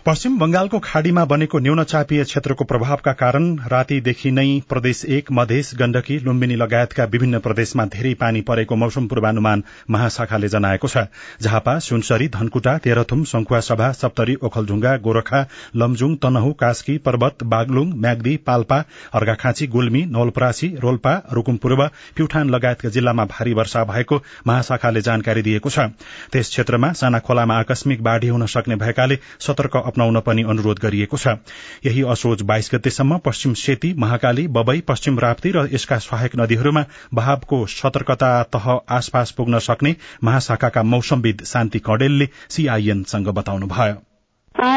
पश्चिम 0.06 0.38
बंगालको 0.38 0.78
खाड़ीमा 0.78 1.24
बनेको 1.30 1.58
न्यून 1.58 1.82
चापिय 1.84 2.22
क्षेत्रको 2.24 2.64
प्रभावका 2.64 3.12
कारण 3.18 3.44
रातीदेखि 3.72 4.30
नै 4.30 4.46
प्रदेश 4.68 5.04
एक 5.16 5.30
मधेस 5.32 5.70
गण्डकी 5.78 6.18
लुम्बिनी 6.20 6.54
लगायतका 6.56 7.04
विभिन्न 7.12 7.38
प्रदेशमा 7.38 7.84
धेरै 7.86 8.14
पानी 8.22 8.40
परेको 8.48 8.76
मौसम 8.76 9.06
पूर्वानुमान 9.06 9.62
महाशाखाले 9.90 10.48
जनाएको 10.54 10.88
छ। 10.88 11.04
झापा 11.42 11.78
सुनसरी 11.80 12.28
धनकुटा 12.28 12.76
तेह्रथुम 12.78 13.22
सभा 13.24 13.90
सप्तरी 13.92 14.34
ओखलढुङ्गा 14.42 14.96
गोरखा 15.04 15.44
लमजुङ 15.76 16.16
तनहु 16.18 16.50
कास्की 16.64 16.98
पर्वत 17.06 17.46
बागलुङ 17.54 17.94
म्याग्दी 18.02 18.36
पाल्पा 18.46 18.80
अर्घाखाँची 19.14 19.66
गुल्मी 19.76 20.04
नवलपरासी 20.08 20.72
रोल्पा 20.82 21.14
रूकुम 21.32 21.62
पूर्व 21.62 21.86
प्युठान 22.16 22.50
लगायतका 22.50 22.88
जिल्लामा 22.90 23.28
भारी 23.36 23.54
वर्षा 23.60 23.84
भएको 23.92 24.20
महाशाखाले 24.46 25.06
जानकारी 25.10 25.42
दिएको 25.42 25.70
छ। 25.70 25.88
त्यस 26.32 26.50
क्षेत्रमा 26.50 26.92
साना 26.96 27.18
खोलामा 27.22 27.60
आकस्मिक 27.60 28.02
बाढ़ी 28.02 28.28
हुन 28.28 28.46
सक्ने 28.48 28.82
भएकाले 28.82 29.22
सतर्क 29.40 29.90
अपनाउन 29.92 30.20
पनि 30.22 30.42
अनुरोध 30.48 30.82
गरिएको 30.82 31.16
छ। 31.18 31.36
यही 31.84 32.02
असोज 32.08 32.42
बाइस 32.44 32.70
गतेसम्म 32.74 33.18
पश्चिम 33.24 33.52
सेती 33.60 33.94
महाकाली 33.98 34.46
बबई 34.50 34.80
पश्चिम 34.88 35.18
राप्ती 35.20 35.50
र 35.52 35.66
यसका 35.72 35.98
सहायक 36.02 36.36
नदीहरूमा 36.36 36.84
बहावको 37.14 37.64
सतर्कता 37.70 38.30
तह 38.52 38.70
आसपास 38.90 39.30
पुग्न 39.36 39.58
सक्ने 39.62 39.94
महाशाखाका 40.24 40.82
मौसमविद 40.92 41.44
शान्ति 41.46 41.78
कडेलले 41.86 42.26
सीआईएनसँग 42.48 43.28
बताउनुभयो। 43.34 44.00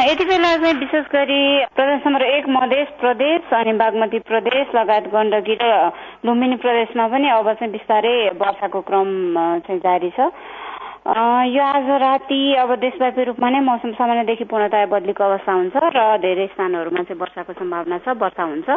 यति 0.05 0.25
बेला 0.25 0.49
चाहिँ 0.57 0.73
विशेष 0.75 1.05
गरी 1.05 1.41
प्रदेश 1.75 2.01
नम्बर 2.07 2.23
एक 2.25 2.45
मधेस 2.49 2.87
प्रदेश 2.99 3.53
अनि 3.53 3.73
बागमती 3.77 4.19
प्रदेश 4.29 4.75
लगायत 4.75 5.07
गण्डकी 5.13 5.55
र 5.61 5.65
लुम्बिनी 6.25 6.55
प्रदेशमा 6.63 7.07
पनि 7.07 7.29
अब 7.29 7.51
चाहिँ 7.53 7.71
बिस्तारै 7.71 8.15
वर्षाको 8.39 8.81
क्रम 8.81 9.09
चाहिँ 9.67 9.79
जारी 9.79 10.09
छ। 10.09 10.31
यो 11.05 11.63
आज 11.63 11.89
राति 12.01 12.37
अब 12.57 12.73
देशव्यापी 12.81 13.23
रूपमा 13.23 13.49
नै 13.49 13.59
मौसम 13.61 13.91
सामान्यदेखि 13.93 14.43
पूर्णतया 14.49 14.85
बदलीको 14.89 15.23
अवस्था 15.23 15.53
हुन्छ 15.53 15.77
र 15.93 16.17
धेरै 16.17 16.47
स्थानहरूमा 16.57 17.03
चाहिँ 17.05 17.19
वर्षाको 17.21 17.53
सम्भावना 17.53 17.97
छ 18.01 18.17
वर्षा 18.17 18.43
हुन्छ। 18.43 18.69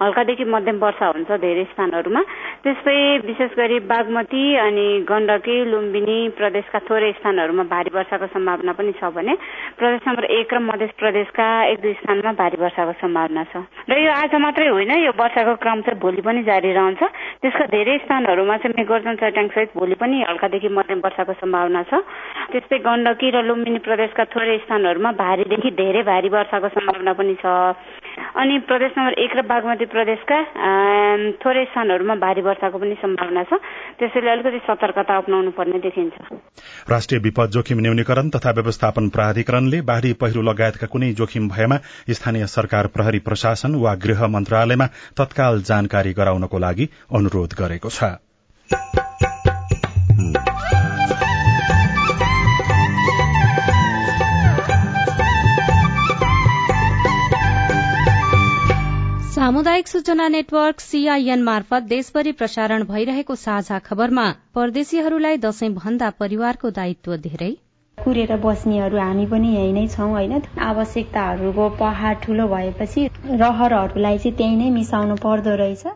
हल्कादेखि 0.00 0.44
मध्यम 0.48 0.78
वर्षा 0.80 1.06
हुन्छ 1.12 1.30
धेरै 1.36 1.64
स्थानहरूमा। 1.76 2.22
त्यस्तै 2.64 2.96
विशेष 3.28 3.50
गरी 3.60 3.78
बागमती 3.92 4.44
अनि 4.56 4.86
गण्डकी 5.04 5.56
लुम्बिनी 5.68 6.18
प्रदेशका 6.40 6.78
थोरै 6.88 7.12
स्थानहरूमा 7.20 7.64
भारी 7.68 7.90
वर्षाको 7.92 8.26
सम्भावना 8.32 8.72
पनि 8.72 8.92
छ 8.96 9.12
भने 9.12 9.36
प्रदेश 9.76 10.00
नम्बर 10.08 10.24
एक 10.32 10.54
र 10.54 10.58
मध्य 10.64 10.88
प्रदेशका 10.96 11.46
एक 11.76 11.78
दुई 11.84 11.92
स्थानमा 12.00 12.32
भारी 12.40 12.56
वर्षाको 12.56 12.92
सम्भावना 13.04 13.44
छ। 13.52 13.68
र 13.84 14.00
यो 14.00 14.10
आज 14.16 14.32
मात्रै 14.40 14.68
होइन 14.72 14.92
यो 15.04 15.12
वर्षाको 15.12 15.54
क्रम 15.60 15.84
चाहिँ 15.84 16.00
भोलि 16.00 16.24
पनि 16.24 16.42
जारी 16.48 16.72
रहन्छ। 16.72 17.02
त्यसका 17.44 17.68
धेरै 17.68 17.98
स्थानहरूमा 18.08 18.56
चाहिँ 18.64 18.74
मेघर्जन 18.80 19.14
सहित 19.20 19.76
भोलि 19.76 20.00
पनि 20.00 20.24
हल्कादेखि 20.24 20.68
मध्यम 20.72 21.04
वर्षाको 21.04 21.32
सम्भावना 21.36 21.64
सम्भावना 21.66 21.82
छ। 21.90 21.92
त्यस्तै 22.46 22.78
गण्डकी 22.78 23.28
र 23.30 23.42
लुम्बिनी 23.42 23.78
प्रदेशका 23.82 24.24
थोरै 24.30 24.58
स्थानहरूमा 24.64 25.10
भारीदेखि 25.18 25.70
धेरै 25.74 26.02
भारी 26.06 26.28
वर्षाको 26.30 26.68
सम्भावना 26.70 27.12
पनि 27.18 27.34
छ। 27.42 27.46
अनि 28.38 28.54
प्रदेश 28.70 28.92
नम्बर 28.96 29.12
एक 29.18 29.32
र 29.36 29.42
बागमती 29.42 29.86
प्रदेशका 29.90 30.38
थोरै 31.42 31.64
स्थानहरूमा 31.66 32.14
भारी 32.22 32.42
वर्षाको 32.46 32.78
पनि 32.78 32.94
सम्भावना 33.02 33.42
छ। 33.42 33.58
त्यसैले 33.98 34.30
अलिकति 34.30 34.60
सतर्कता 34.62 35.16
अप्नाउनु 35.16 35.50
पर्ने 35.58 35.78
देखिन्छ। 35.82 36.14
राष्ट्रिय 36.86 37.20
विपद 37.20 37.50
जोखिम 37.50 37.78
न्यूनीकरण 37.82 38.30
तथा 38.30 38.50
व्यवस्थापन 38.50 39.08
प्राधिकरणले 39.10 39.80
बाढ़ी 39.82 40.12
पहिरो 40.22 40.42
लगायतका 40.42 40.86
कुनै 40.86 41.12
जोखिम 41.18 41.48
भएमा 41.48 41.76
स्थानीय 42.10 42.46
सरकार 42.46 42.86
प्रहरी 42.94 43.18
प्रशासन 43.26 43.74
वा 43.74 43.94
गृह 44.06 44.26
मन्त्रालयमा 44.28 44.86
तत्काल 45.18 45.62
जानकारी 45.66 46.12
गराउनको 46.14 46.58
लागि 46.58 46.88
अनुरोध 47.12 47.58
गरेको 47.58 47.90
छ। 47.90 48.16
सामुदायिक 59.46 59.88
सूचना 59.88 60.26
नेटवर्क 60.28 60.80
सीआईएन 60.80 61.42
मार्फत 61.42 61.82
देशभरि 61.90 62.30
प्रसारण 62.40 62.84
भइरहेको 62.84 63.34
साझा 63.42 63.78
खबरमा 63.88 64.24
परदेशीहरूलाई 64.54 65.38
दशैं 65.44 65.68
भन्दा 65.74 66.08
परिवारको 66.22 66.70
दायित्व 66.78 67.16
धेरै। 67.26 67.50
कुरेर 67.98 68.36
बस्नेहरू 68.36 68.98
हामी 68.98 69.24
पनि 69.26 69.48
यही 69.54 69.72
नै 69.72 69.86
छौँ 69.88 70.10
होइन? 70.10 70.42
आवश्यकताहरूको 70.62 71.68
पहाड 71.78 72.20
ठुलो 72.22 72.46
भएपछि 72.48 73.06
रहरहरूलाई 73.42 74.18
चाहिँ 74.18 74.36
त्यही 74.36 74.56
नै 74.56 74.70
मिसाउनु 74.70 75.16
पर्दो 75.24 75.54
रहेछ। 75.56 75.86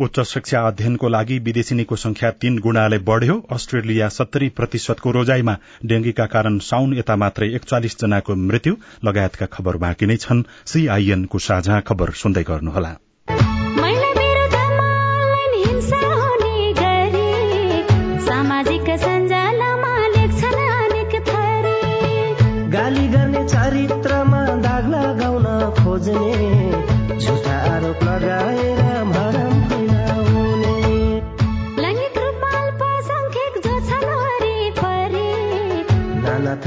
उच्च 0.00 0.20
शिक्षा 0.30 0.60
अध्ययनको 0.66 1.08
लागि 1.08 1.38
विदेशिनीको 1.38 1.96
संख्या 1.96 2.30
तीन 2.42 2.58
गुणाले 2.58 2.98
बढ़्यो। 3.08 3.38
अस्ट्रेलिया 3.50 4.08
सत्तरी 4.08 4.48
प्रतिशतको 4.58 5.10
रोजाईमा 5.10 5.56
डेंगीका 5.86 6.26
कारण 6.26 6.58
साउन 6.68 6.94
यता 6.98 7.16
मात्रै 7.16 7.48
एकचालिस 7.54 7.98
जनाको 8.00 8.34
मृत्यु। 8.44 8.76
लगायतका 9.04 9.46
खबर 9.46 9.76
बाँकी 9.76 10.06
नै 10.06 10.16
छन्। 10.16 10.46
सीआईएनको 10.66 11.38
साझा 11.38 11.80
खबर 11.80 12.10
सुन्दै 12.22 12.42
गर्नुहोला। 12.42 12.94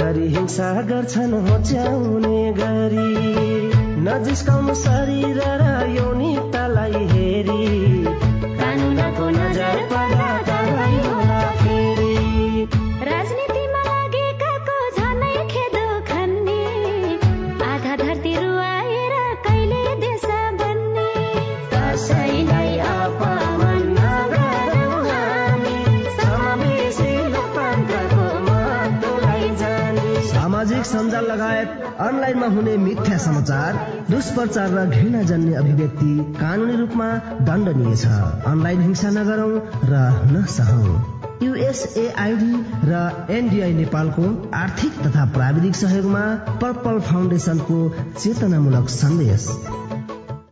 थरी 0.09 0.27
हिंसा 0.27 0.81
गर्छन् 0.81 1.33
होच्याउने 1.33 2.53
गरी। 2.53 3.09
नजिस्काउनु 4.01 4.73
शरीर 4.73 5.37
र 5.37 5.65
यौनिकतालाई 5.89 6.18
अनलाइनमा 32.29 32.55
हुने 32.55 32.75
मिथ्या 32.77 33.17
समाचार 33.17 33.73
दुष्प्रचार 34.09 34.69
र 34.69 34.85
घृणा 34.85 35.21
जन्य 35.23 35.53
अभिव्यक्ति 35.53 36.11
कानूनी 36.37 36.75
रूपमा 36.75 37.07
दण्डनीय 37.41 37.95
छ। 37.95 38.05
अनलाइन 38.45 38.81
हिंसा 38.81 39.09
नगरौं 39.09 39.53
र 39.89 40.03
नसहौं। 40.33 40.93
युएसएआईडी 41.41 42.53
र 42.85 43.01
एनडिआई 43.33 43.73
नेपालको 43.73 44.29
आर्थिक 44.53 45.01
तथा 45.01 45.25
प्राविधिक 45.33 45.75
सहयोगमा 45.75 46.23
पर्पल 46.61 46.99
फाउन्डेसनको 47.09 47.77
चेतनामूलक 48.19 48.89
सन्देश। 49.01 49.49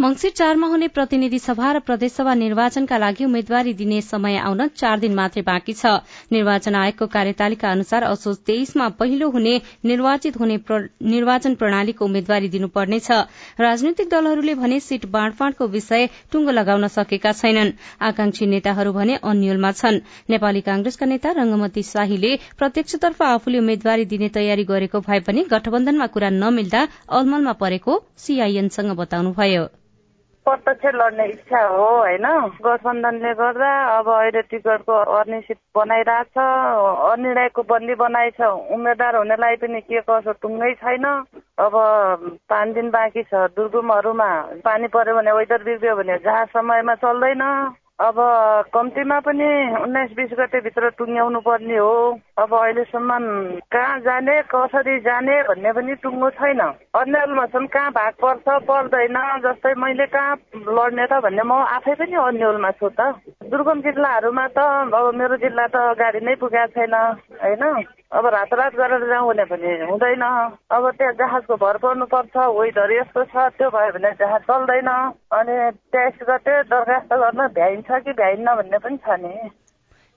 मंगिर 0.00 0.30
चारमा 0.30 0.66
हुने 0.66 0.86
प्रतिनिधि 0.88 1.38
सभा 1.38 1.70
र 1.72 1.80
प्रदेशसभा 1.80 2.32
निर्वाचनका 2.34 2.96
लागि 2.98 3.24
उम्मेद्वारी 3.24 3.72
दिने 3.74 4.00
समय 4.02 4.36
आउन 4.38 4.66
चार 4.68 4.98
दिन 5.00 5.14
मात्रै 5.14 5.42
बाँकी 5.42 5.72
छ। 5.72 5.86
निर्वाचन 6.32 6.74
आयोगको 6.74 7.06
कार्यतालिका 7.06 7.70
अनुसार 7.70 8.02
असोज 8.02 8.38
तेइसमा 8.46 8.88
पहिलो 8.98 9.28
हुने 9.30 9.54
निर्वाचित 9.84 10.38
हुने 10.40 10.56
निर्वाचन 11.12 11.54
प्रणालीको 11.54 12.04
उम्मेद्वारी 12.04 12.48
दिनुपर्नेछ। 12.48 13.10
राजनैतिक 13.60 14.08
दलहरूले 14.08 14.54
भने 14.54 14.80
सीट 14.80 15.06
बाँडफाँडको 15.12 15.66
विषय 15.68 16.08
टुङ्गो 16.32 16.50
लगाउन 16.50 16.86
सकेका 16.88 17.32
छैनन्। 17.32 17.72
आकांक्षी 18.00 18.46
नेताहरू 18.46 18.92
भने 18.92 19.20
अन्यलमा 19.22 19.72
छन्। 19.72 20.00
नेपाली 20.30 20.60
कांग्रेसका 20.70 21.06
नेता 21.06 21.30
रंगमती 21.36 21.82
शाहीले 21.92 22.32
प्रत्यक्षतर्फ 22.58 23.22
आफूले 23.22 23.58
उम्मेद्वारी 23.58 24.04
दिने 24.08 24.28
तयारी 24.40 24.64
गरेको 24.72 25.04
भए 25.04 25.20
पनि 25.28 25.46
गठबन्धनमा 25.52 26.06
कुरा 26.16 26.30
नमिल्दा 26.40 26.82
अलमलमा 27.12 27.52
परेको 27.62 28.02
सीआईएनसँग 28.24 28.96
बताउनुभयो। 28.98 29.68
प्रत्यक्ष 30.46 30.94
लड्ने 30.94 31.24
इच्छा 31.28 31.60
हो 31.66 31.84
होइन? 31.86 32.26
गठबन्धनले 32.64 33.32
गर्दा 33.40 33.70
अब 33.98 34.08
अहिले 34.10 34.42
टिकटको 34.50 34.94
अनिश्चित 35.18 35.58
बनाइरहेछ 35.76 36.38
अनिर्णयको 36.38 37.62
बन्दी 37.62 37.94
बनाएछ 38.02 38.40
उम्मेद्वार 38.74 39.16
हुनेलाई 39.16 39.56
पनि 39.62 39.80
के 39.86 40.00
कसो 40.02 40.32
टुङ्गै 40.42 40.72
छैन। 40.82 41.04
अब 41.62 41.72
पाँच 42.50 42.74
दिन 42.74 42.90
बाँकी 42.90 43.22
छ 43.22 43.46
दुर्गुमहरूमा 43.54 44.30
पानी 44.66 44.86
पर्यो 44.90 45.14
भने 45.16 45.32
वेदर 45.38 45.62
बिग्रियो 45.62 45.96
भने 45.96 46.18
जहाँ 46.26 46.44
समयमा 46.50 46.94
चल्दैन। 47.06 47.42
अब 48.02 48.16
कम्तीमा 48.74 49.18
पनि 49.26 49.48
उन्नाइस 49.78 50.10
बिस 50.18 50.30
गतेभित्र 50.38 50.88
टुङ्ग्याउनु 50.98 51.40
पर्ने 51.46 51.76
हो। 51.78 51.94
अब 52.42 52.54
अहिलेसम्म 52.54 53.18
कहाँ 53.70 53.98
जाने 54.06 54.40
कसरी 54.50 54.98
जाने 55.06 55.36
भन्ने 55.48 55.72
पनि 55.72 55.94
टुङ्गो 56.02 56.30
छैन। 56.34 56.60
अन्यलमा 56.98 57.46
छन् 57.54 57.66
कहाँ 57.70 57.90
भाग 57.94 58.12
पर्छ 58.18 58.46
पर्दैन 58.66 59.18
जस्तै 59.44 59.74
मैले 59.78 60.06
कहाँ 60.10 60.34
लड्ने 60.74 61.06
त 61.06 61.22
भन्ने 61.22 61.42
म 61.46 61.52
आफै 61.78 61.94
पनि 61.94 62.16
अन्यलमा 62.26 62.70
छु 62.82 62.88
त। 62.90 63.14
दुर्गम 63.52 63.80
जिल्लाहरूमा 63.84 64.46
त 64.48 64.58
अब 64.96 65.08
मेरो 65.14 65.36
जिल्ला 65.40 65.66
त 65.68 65.80
गाडी 65.96 66.20
नै 66.24 66.34
पुगेको 66.40 66.72
छैन 66.74 66.94
होइन? 67.40 67.64
अब 68.12 68.26
रातरात 68.34 68.72
गरेर 68.76 69.04
जाउँ 69.08 69.28
भने 69.28 69.44
पनि 69.44 69.72
हुँदैन। 69.90 70.24
अब 70.72 70.84
त्यहाँ 70.96 71.12
जहाजको 71.20 71.56
भर 71.60 71.76
पर्नुपर्छ 71.82 72.36
वेदर 72.58 72.92
यस्तो 72.92 73.24
छ 73.24 73.44
त्यो 73.58 73.68
भयो 73.74 73.92
भने 73.92 74.12
जहाज 74.20 74.40
चल्दैन। 74.48 74.88
अनि 75.36 75.56
तेइस 75.92 76.24
गते 76.30 76.54
दरखास्त 76.72 77.12
गर्न 77.14 77.46
भ्याइन्छ 77.52 78.00
कि 78.04 78.12
भ्याइन्न 78.12 78.56
भन्ने 78.56 78.78
पनि 78.78 78.96
छ 79.04 79.20
नि। 79.20 79.34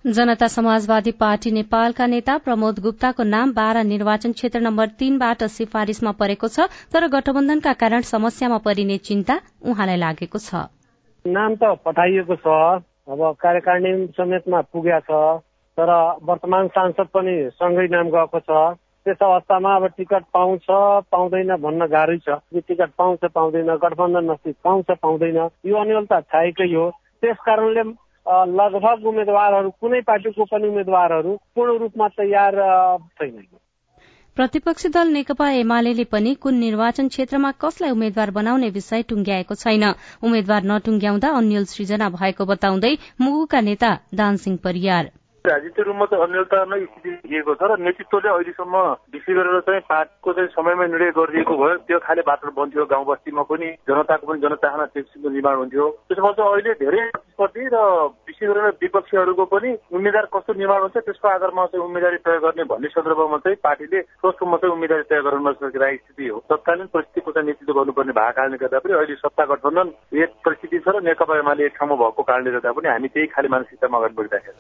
जनता 0.06 0.48
समाजवादी 0.48 1.12
पार्टी 1.20 1.52
नेपालका 1.52 2.06
नेता 2.08 2.38
प्रमोद 2.40 2.80
गुप्ताको 2.80 3.24
नाम 3.26 3.54
बाह्र 3.54 3.84
निर्वाचन 3.84 4.32
क्षेत्र 4.32 4.60
नम्बर 4.62 4.88
तीनबाट 5.00 5.44
सिफारिशमा 5.52 6.12
परेको 6.16 6.48
छ 6.48 6.72
तर 6.94 7.08
गठबन्धनका 7.12 7.74
कारण 7.84 8.02
समस्यामा 8.08 8.64
परिने 8.64 8.98
चिन्ता 9.04 9.40
उहाँलाई 9.66 9.98
लागेको 10.00 10.40
छ। 10.40 10.68
नाम 11.26 11.56
त 11.56 11.78
पठाइएको 11.86 12.36
छ। 12.38 12.60
अब 13.08 13.22
कार्यकारिणी 13.42 14.08
समेतमा 14.18 14.62
पुगेको 14.74 15.20
छ 15.38 15.42
तर 15.78 15.90
वर्तमान 16.24 16.68
सांसद 16.68 17.08
पनि 17.14 17.36
सँगै 17.54 17.88
नाम 17.88 18.10
गएको 18.10 18.40
छ। 18.40 18.78
त्यस 19.06 19.18
अवस्थामा 19.22 19.76
अब 19.76 19.86
टिकट 19.98 20.24
पाउँछ 20.34 20.66
पाउँदैन 21.14 21.56
भन्न 21.62 21.86
गाह्रै 21.86 22.18
छ। 22.18 22.38
टिकट 22.58 22.92
पाउँछ 22.98 23.26
पाउँदैन 23.36 23.70
गठबन्धन 23.84 24.32
नजिक 24.32 24.56
पाउँछ 24.64 24.92
पाउँदैन 25.02 25.38
यो 25.38 25.76
अनिवार्यता 25.78 26.20
छाएकै 26.22 26.74
हो। 26.74 26.90
त्यस 27.22 27.38
कारणले 27.46 27.84
लगभग 28.56 29.06
उम्मेद्वारहरू 29.06 29.70
कुनै 29.82 30.02
पार्टीको 30.02 30.46
पनि 30.46 30.68
उम्मेद्वारहरू 30.68 31.36
पूर्ण 31.56 31.78
रूपमा 31.78 32.08
तयार 32.18 32.56
छैन 33.20 33.38
प्रतिपक्षी 34.36 34.90
दल 34.90 35.08
नेकपा 35.10 35.46
एमाले 35.58 36.04
पनि 36.06 36.34
कुन 36.36 36.56
निर्वाचन 36.56 37.08
क्षेत्रमा 37.08 37.52
कसलाई 37.62 37.92
उम्मेद्वार 37.92 38.32
बनाउने 38.32 38.70
विषय 38.70 39.04
टुंग्याएको 39.10 39.56
छैन। 39.56 39.86
उम्मेद्वार 40.24 40.64
नटुंग्याउँदा 40.72 41.30
अन्यल 41.38 41.66
सृजना 41.68 42.10
भएको 42.16 42.46
बताउँदै 42.46 42.96
मुगुका 43.22 43.62
नेता 43.62 43.98
दानसिंह 44.14 44.58
परियार। 44.64 45.12
राजनीतिक 45.46 45.86
रूपमा 45.86 46.06
अन्यलता 46.26 46.58
नै 46.66 46.80
स्थिति 46.86 47.12
दिएको 47.30 47.54
छ 47.56 47.62
र 47.66 47.78
नेतृत्वले 47.80 48.30
अहिलेसम्म 48.30 48.76
विशेष 49.14 49.36
गरेर 49.36 49.60
चाहिँ 49.68 49.82
पार्टीको 49.90 50.34
चाहिँ 50.34 50.50
समयमा 50.56 50.86
निर्णय 50.86 51.12
गरिदिएको 51.18 51.54
भयो। 51.56 51.78
त्यो 51.86 52.00
खाले 52.06 52.22
बाटो 52.26 52.52
बन्थ्यो 52.56 52.86
गाउँ 52.86 53.06
बस्तीमा 53.06 53.44
पनि 53.46 53.68
जनताको 53.88 54.26
पनि 54.28 54.40
जनचाहना 54.42 54.86
त्यो 54.86 55.04
किसिमको 55.04 55.30
निर्माण 55.30 55.56
हुन्थ्यो। 55.56 55.86
त्यसमा 56.10 56.32
चाहिँ 56.32 56.52
अहिले 56.52 56.74
धेरै 56.82 57.04
प्रतिस्पर्धी 57.10 57.64
र 57.74 57.78
विशेष 58.28 58.50
गरेर 58.50 58.68
विपक्षीहरूको 58.82 59.46
पनि 59.54 59.70
उम्मेद्वार 59.96 60.26
कस्तो 60.34 60.54
निर्माण 60.56 60.82
हुन्छ 60.82 60.98
त्यसको 61.06 61.28
आधारमा 61.28 61.66
चाहिँ 61.66 61.86
उम्मेदवारी 61.86 62.18
तय 62.26 62.38
गर्ने 62.46 62.64
भन्ने 62.72 62.88
सन्दर्भमा 62.96 63.38
चाहिँ 63.46 63.58
पार्टीले 63.64 64.02
सोच 64.02 64.36
चाहिँ 64.36 64.74
उम्मेदवारी 64.76 65.06
तय 65.10 65.22
गर्न 65.26 65.48
नसकिरहेको 65.48 66.04
स्थिति 66.06 66.28
हो। 66.28 66.40
तत्कालीन 66.50 66.88
परिस्थितिको 66.94 67.32
चाहिँ 67.32 67.48
नेतृत्व 67.48 67.74
गर्नुपर्ने 67.74 68.14
भएको 68.16 68.34
कारणले 68.36 68.58
गर्दा 68.64 68.80
पनि 68.80 68.94
अहिले 68.96 69.16
सत्ता 69.16 69.44
गठबन्धन 69.52 69.88
एक 70.24 70.30
परिस्थिति 70.46 70.80
छ 70.80 70.88
र 70.96 71.02
नेकपा 71.06 71.38
एमाले 71.40 71.66
एक 71.66 71.74
ठाउँमा 71.78 71.96
भएको 71.96 72.24
कारणले 72.24 72.52
गर्दा 72.56 72.72
पनि 72.72 72.88
हामी 72.90 73.08
त्यही 73.14 73.28
खाले 73.36 73.48
मानसिकतामा 73.56 73.98
अगाडि 73.98 74.16
बढिरहेका 74.16 74.52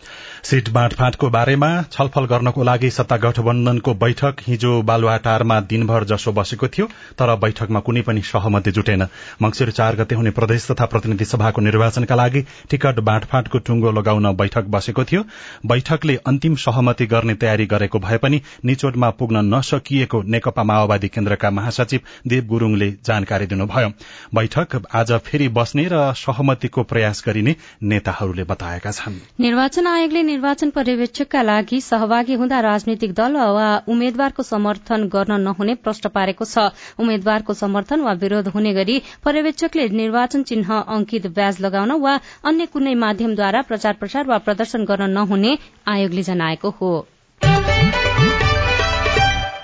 बाँडफाँटको 0.75 1.29
बारेमा 1.29 1.67
छलफल 1.91 2.25
गर्नको 2.27 2.63
लागि 2.63 2.89
सत्ता 2.91 3.17
गठबन्धनको 3.17 3.93
बैठक 3.95 4.41
हिजो 4.47 4.71
बालुवाटारमा 4.81 5.59
दिनभर 5.63 6.03
जसो 6.05 6.31
बसेको 6.31 6.67
थियो 6.67 6.85
तर 7.15 7.35
बैठकमा 7.39 7.79
कुनै 7.79 8.01
पनि 8.01 8.21
सहमति 8.21 8.71
जुटेन। 8.71 9.03
मंगिर 9.41 9.71
चार 9.71 9.95
गते 9.95 10.15
हुने 10.15 10.31
प्रदेश 10.31 10.67
तथा 10.71 10.85
प्रतिनिधि 10.85 11.25
सभाको 11.25 11.61
निर्वाचनका 11.61 12.15
लागि 12.15 12.41
टिकट 12.69 12.99
बाँडफाँटको 13.01 13.59
टुङ्गो 13.61 13.91
लगाउन 13.91 14.31
बैठक 14.35 14.65
बसेको 14.67 15.03
थियो। 15.03 15.21
बैठकले 15.65 16.15
अन्तिम 16.27 16.55
सहमति 16.57 17.05
गर्ने 17.05 17.35
तयारी 17.35 17.65
गरेको 17.67 17.99
भए 17.99 18.17
पनि 18.17 18.41
निचोटमा 18.65 19.09
पुग्न 19.15 19.45
नसकिएको 19.53 20.21
नेकपा 20.27 20.63
माओवादी 20.65 21.07
केन्द्रका 21.07 21.51
महासचिव 21.51 22.11
देव 22.27 22.43
गुरूङले 22.47 22.91
जानकारी 23.05 23.47
दिनुभयो। 23.47 23.93
बैठक 24.35 24.75
आज 24.93 25.11
फेरि 25.23 25.47
बस्ने 25.55 25.87
र 25.87 26.03
सहमतिको 26.17 26.83
प्रयास 26.83 27.23
गरिने 27.27 27.55
नेताहरूले 27.85 28.43
बताएका 28.43 28.91
छन्। 28.91 29.19
निर्वाचन 29.39 29.87
आयोगले 29.87 30.23
निर्वाचन 30.25 30.63
निर्वाचन 30.65 30.69
पर्यवेक्षकका 30.73 31.41
लागि 31.43 31.79
सहभागी 31.81 32.33
हुँदा 32.33 32.59
राजनैतिक 32.59 33.13
दल 33.13 33.37
वा 33.37 33.67
उम्मेद्वारको 33.87 34.43
समर्थन 34.43 35.07
गर्न 35.07 35.39
नहुने 35.41 35.75
प्रश्न 35.77 36.09
पारेको 36.09 36.45
छ। 36.45 36.73
उम्मेद्वारको 36.97 37.53
समर्थन 37.53 38.01
वा 38.01 38.13
विरोध 38.17 38.47
हुने 38.49 38.73
गरी 38.73 39.01
पर्यवेक्षकले 39.23 39.87
निर्वाचन 39.91 40.43
चिन्ह 40.43 40.73
अंकित 40.73 41.27
ब्याज 41.29 41.61
लगाउन 41.61 41.91
वा 42.01 42.19
अन्य 42.43 42.65
कुनै 42.73 42.93
माध्यमद्वारा 42.97 43.61
प्रचार 43.61 43.93
प्रसार 44.01 44.25
वा 44.25 44.37
प्रदर्शन 44.41 44.85
गर्न 44.85 45.09
नहुने 45.11 45.57
आयोगले 45.87 46.23
जनाएको 46.23 46.69
हो। 46.81 46.93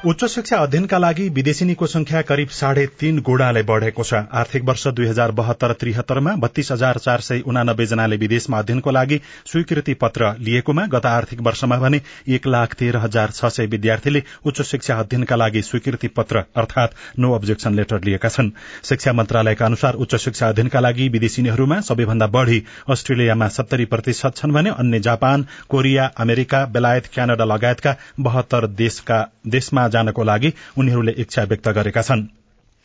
उच्च 0.05 0.23
शिक्षा 0.25 0.57
अध्ययनका 0.57 0.97
लागि 0.97 1.27
विदेशिनीको 1.29 1.85
संख्या 1.87 2.21
करिब 2.29 2.49
साढे 2.49 2.85
तीन 2.99 3.19
गुणाले 3.21 3.61
बढ़ेको 3.63 4.03
छ। 4.03 4.21
आर्थिक 4.33 4.63
वर्ष 4.65 4.87
दुई 4.89 5.07
हजार 5.07 5.31
बहत्तर 5.39 5.73
त्रिहत्तरमा 5.79 6.31
बत्तीस 6.41 6.71
हजार 6.71 6.97
चार 6.97 7.21
सय 7.21 7.41
उनानब्बे 7.45 7.85
जनाले 7.85 8.17
विदेशमा 8.17 8.59
अध्ययनको 8.59 8.91
लागि 8.91 9.19
स्वीकृति 9.45 9.93
पत्र 10.01 10.31
लिएकोमा 10.39 10.85
गत 10.93 11.05
आर्थिक 11.05 11.41
वर्षमा 11.47 11.77
भने 11.77 11.99
एक 12.27 12.47
लाख 12.47 12.73
तेह्र 12.79 12.97
हजार 12.97 13.31
छ 13.31 13.51
सय 13.51 13.65
विद्यार्थीले 13.67 14.23
उच्च 14.45 14.61
शिक्षा 14.63 14.95
अध्ययनका 14.99 15.35
लागि 15.35 15.61
स्वीकृति 15.61 16.07
पत्र 16.17 16.43
अर्थात 16.57 16.95
नो 17.19 17.33
अब्जेक्सन 17.35 17.75
लेटर 17.75 18.01
लिएका 18.05 18.29
छन्। 18.29 18.49
शिक्षा 18.89 19.13
मन्त्रालयका 19.13 19.65
अनुसार 19.65 20.01
उच्च 20.01 20.15
शिक्षा 20.25 20.49
अध्ययनका 20.49 20.79
लागि 20.79 21.07
विदेशिनीहरूमा 21.09 21.79
सबैभन्दा 21.91 22.27
बढ़ी 22.37 22.63
अस्ट्रेलियामा 22.89 23.47
सत्तरी 23.59 23.85
प्रतिशत 23.93 24.41
छन् 24.41 24.53
भने 24.53 24.69
अन्य 24.77 24.99
जापान 25.01 25.45
कोरिया 25.69 26.11
अमेरिका 26.19 26.65
बेलायत 26.73 27.13
क्यानाडा 27.13 27.45
लगायतका 27.53 27.95
बहत्तर 28.21 28.67
देशमा 28.73 29.87
जानको 29.91 30.23
लागि 30.23 30.53
उनीहरूले 30.77 31.11
इच्छा 31.17 31.43
व्यक्त 31.43 31.67
गरेका 31.69 32.01
छन्। 32.01 32.27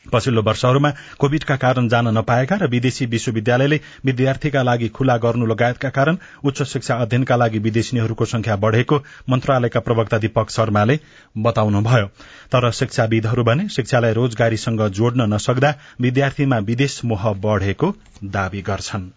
पछिल्लो 0.06 0.42
वर्षहरूमा 0.42 0.90
कोविडका 1.18 1.56
कारण 1.56 1.88
जान 1.88 2.08
नपाएका 2.08 2.56
र 2.56 2.66
विदेशी 2.66 3.06
विश्वविद्यालयले 3.06 3.80
विद्यार्थीका 4.04 4.62
लागि 4.62 4.88
खुला 4.88 5.16
गर्नु 5.16 5.46
लगायतका 5.46 5.88
कारण 5.88 6.18
उच्च 6.44 6.62
शिक्षा 6.62 6.94
अध्ययनका 6.94 7.36
लागि 7.36 7.58
विदेशीहरूको 7.58 8.24
संख्या 8.24 8.56
बढ़ेको 8.56 8.96
मन्त्रालयका 9.28 9.80
प्रवक्ता 9.80 10.18
दीपक 10.18 10.50
शर्माले 10.50 10.98
बताउनुभयो। 11.38 12.06
तर 12.52 12.70
शिक्षाविदहरू 12.70 13.44
भने 13.44 13.68
शिक्षालाई 13.68 14.12
रोजगारीसँग 14.12 14.86
जोड्न 14.90 15.26
नसक्दा 15.34 15.74
विद्यार्थीमा 16.00 16.58
विदेश 16.58 17.00
मोह 17.04 17.32
बढ़ेको 17.42 17.94
दावी 18.24 18.62
गर्छन्। 18.62 19.10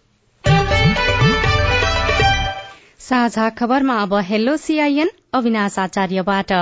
साझा 2.98 3.48
खबरमा 3.50 4.02
अब 4.02 4.14
हेलो 4.24 4.56
सीआईएन 4.56 5.10
अविनाश 5.34 5.78
आचार्यबाट। 5.78 6.52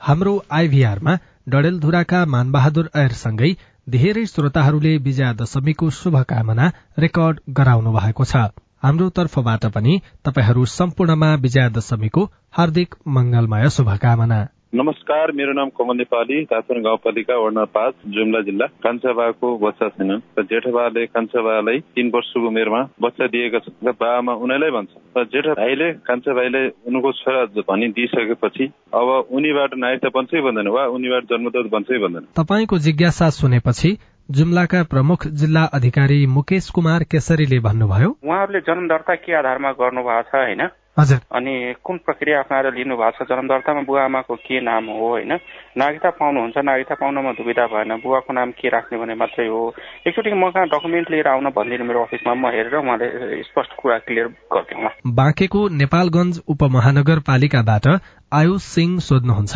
हाम्रो 0.00 0.32
आइभीआरमा 0.52 1.12
डडेलधुराका 1.48 2.24
मानबहादुर 2.26 2.90
ऐरसँगै 2.96 3.50
धेरै 3.88 4.24
श्रोताहरूले 4.26 4.92
विजयादशमीको 4.98 5.90
शुभकामना 5.90 6.66
रेकर्ड 6.98 7.40
गराउनु 7.50 7.92
भएको 7.92 8.24
छ। 8.24 8.42
हाम्रो 8.82 9.08
तर्फबाट 9.10 9.64
पनि 9.74 10.00
तपाईँहरू 10.24 10.64
सम्पूर्णमा 10.72 11.34
विजयादशमीको 11.44 12.24
हार्दिक 12.52 12.94
मंगलमय 13.08 13.70
शुभकामना। 13.70 14.40
नमस्कार 14.74 15.30
मेरो 15.32 15.52
नाम 15.52 15.68
कमल 15.68 15.96
नेपाली 15.96 16.44
काठमाडौँ 16.44 16.82
गाउँपालिका 16.82 17.34
वडा 17.38 17.64
पाँच 17.64 17.94
जुम्ला 18.06 18.40
जिल्ला 18.40 18.66
कान्छाबाको 18.82 19.46
बच्चा 19.58 19.88
छैन। 19.88 20.10
र 20.38 20.42
जेठबाले 20.42 21.04
कान्छाबालाई 21.06 21.78
तीन 21.94 22.10
वर्षको 22.14 22.46
उमेरमा 22.48 22.80
बच्चा 23.02 23.26
दिएका 23.26 23.58
छन्। 23.58 23.86
र 23.86 23.92
बाबामा 23.92 24.32
उनीलाई 24.34 24.70
भन्छ। 24.70 24.90
र 25.18 25.24
जेठ 25.30 25.46
भाइले 25.54 25.92
कान्छा 26.02 26.34
भाइले 26.34 26.62
उनको 26.90 27.12
छोरा 27.12 27.44
भनी 27.62 27.88
दिइसकेपछि 27.88 28.64
अब 28.94 29.08
उनीबाट 29.30 29.78
नायक 29.78 30.00
त 30.02 30.10
बन्छै 30.10 30.42
भन्दैन 30.42 30.68
वा 30.68 30.86
उनीबाट 30.90 31.22
जन्मदोत 31.22 31.70
बन्छै 31.70 31.98
भन्दैन 31.98 32.26
तपाईँको 32.34 32.78
जिज्ञासा 32.78 33.30
सुनेपछि 33.30 33.96
जुम्लाका 34.28 34.82
प्रमुख 34.90 35.26
जिल्ला 35.38 35.64
अधिकारी 35.72 36.26
मुकेश 36.26 36.70
कुमार 36.70 37.02
केसरीले 37.06 37.58
भन्नुभयो 37.62 38.10
उहाँहरूले 38.10 38.60
जन्म 38.60 38.88
दर्ता 38.88 39.14
के 39.14 39.38
आधारमा 39.38 39.70
गर्नु 39.78 40.02
भएको 40.02 40.30
छ 40.30 40.34
होइन? 40.34 40.66
अनि 40.98 41.74
कुन 41.84 41.96
प्रक्रिया 42.06 42.38
अप्नाएर 42.38 42.66
लिनु 42.74 42.96
भएको 42.96 43.24
छ? 43.24 43.28
जन्म 43.28 43.48
दर्तामा 43.50 43.82
बुवा 43.82 44.04
आमाको 44.04 44.34
के 44.46 44.60
नाम 44.60 44.84
हो 44.86 45.08
होइन? 45.08 45.32
नागरिकता 45.74 46.10
पाउनुहुन्छ 46.10 46.58
नागरिकता 46.58 46.94
पाउनमा 46.94 47.32
दुविधा 47.32 47.66
भएन। 47.66 47.90
बुवाको 47.98 48.32
नाम 48.32 48.50
के 48.54 48.68
राख्ने 48.68 48.98
भने 48.98 49.14
मात्रै 49.14 49.46
हो। 49.46 49.74
एकचोटि 50.06 50.30
म 50.32 50.50
कहाँ 50.54 50.66
डकुमेन्ट 50.70 51.10
लिएर 51.10 51.28
आउन 51.28 51.50
भनिदिनु 51.50 51.84
मेरो 51.84 52.02
अफिसमा 52.02 52.34
म 52.34 52.46
हेरेर 52.46 52.76
उहाँले 52.78 53.42
स्पष्ट 53.42 53.72
कुरा 53.82 53.98
क्लियर 54.06 54.26
गरिदिउँ 54.54 54.90
बाँकेको 55.18 55.68
नेपालगंज 55.82 56.40
उपमहानगरपालिकाबाट 56.48 57.86
आयुष 58.32 58.62
सिंह 58.62 58.98
सोध्नुहुन्छ 58.98 59.54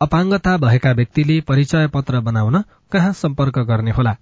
अपाङ्गता 0.00 0.56
भएका 0.56 0.92
व्यक्तिले 0.92 1.40
परिचय 1.40 1.86
पत्र 1.94 2.20
बनाउन 2.20 2.62
कहाँ 2.92 3.12
सम्पर्क 3.12 3.58
गर्ने 3.70 3.90
होला? 3.90 4.16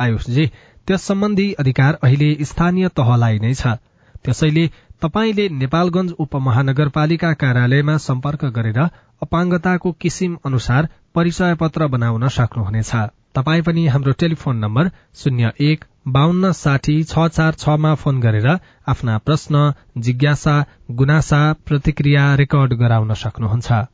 आयुषजी 0.00 0.46
त्यस 0.86 1.02
सम्बन्धी 1.02 1.52
अधिकार 1.60 1.98
अहिले 2.04 2.30
स्थानीय 2.44 2.88
तहलाई 2.96 3.38
नै 3.38 3.52
छ। 3.54 3.76
त्यसैले 4.24 4.66
तपाईँले 5.02 5.48
नेपालगंज 5.56 6.12
उपमहानगरपालिका 6.18 7.32
कार्यालयमा 7.42 7.96
सम्पर्क 8.04 8.44
गरेर 8.56 8.78
अपाङ्गताको 9.22 9.92
किसिम 10.00 10.36
अनुसार 10.46 10.88
परिचय 11.14 11.54
पत्र 11.60 11.86
बनाउन 11.94 12.28
सक्नुहुनेछ। 12.36 12.92
तपाई 13.36 13.60
पनि 13.62 13.86
हाम्रो 13.86 14.12
टेलिफोन 14.20 14.56
नम्बर 14.56 14.90
शून्य 15.22 15.52
एक 15.60 15.84
बाहन्न 16.08 16.52
साठी 16.52 16.96
छ 17.04 17.26
चार 17.36 17.58
छमा 17.62 17.94
फोन 18.02 18.20
गरेर 18.20 18.48
आफ्ना 18.88 19.18
प्रश्न 19.26 19.72
जिज्ञासा 19.98 20.54
गुनासा 20.92 21.40
प्रतिक्रिया 21.66 22.24
रेकर्ड 22.34 22.74
गराउन 22.82 23.14
सक्नुहुन्छ। 23.22 23.84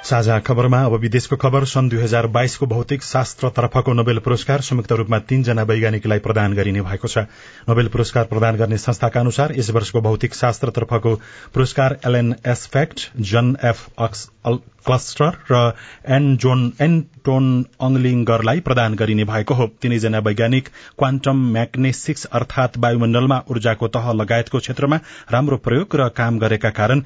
साझा 0.00 0.38
खबरमा 0.40 0.78
अब 0.84 0.94
विदेशको 1.00 1.36
खबर 1.36 1.64
सन् 1.68 1.88
दुई 1.90 2.00
हजार 2.00 2.26
बाइसको 2.32 2.66
भौतिक 2.66 3.02
शास्त्रतर्फको 3.02 3.92
नोबेल 3.92 4.18
पुरस्कार 4.24 4.60
संयुक्त 4.64 4.92
रूपमा 4.92 5.18
तीनजना 5.28 5.62
वैज्ञानिकलाई 5.62 6.18
प्रदान 6.24 6.54
गरिने 6.56 6.80
भएको 6.82 7.08
छ। 7.08 7.28
नोबेल 7.68 7.88
पुरस्कार 7.92 8.24
प्रदान 8.32 8.56
गर्ने 8.56 8.78
संस्थाका 8.80 9.20
अनुसार 9.20 9.52
यस 9.58 9.70
वर्षको 9.70 10.00
भौतिक 10.00 10.34
शास्त्रतर्फको 10.34 11.14
पुरस्कार 11.54 11.98
Alain 12.06 12.34
Aspect 12.46 13.08
John 13.30 13.56
F 13.64 13.86
cluster 14.00 15.36
र 15.52 15.60
एनजोन 16.08 16.72
एन्टोन 17.20 17.46
अङ्लिङ्गरलाई 17.80 18.60
प्रदान 18.60 18.94
गरिने 18.94 19.24
भएको 19.24 19.54
हो। 19.54 19.66
तीनैजना 19.82 20.18
वैज्ञानिक 20.18 20.68
क्वान्टम 20.98 21.36
म्याग्नेसिक्स 21.52 22.24
अर्थात 22.32 22.78
वायुमण्डलमा 22.78 23.38
ऊर्जाको 23.50 23.88
तह 23.88 24.12
लगायतको 24.12 24.58
क्षेत्रमा 24.58 24.98
राम्रो 25.32 25.56
प्रयोग 25.56 25.96
र 25.96 26.08
काम 26.16 26.38
गरेका 26.38 26.70
कारण 26.70 27.02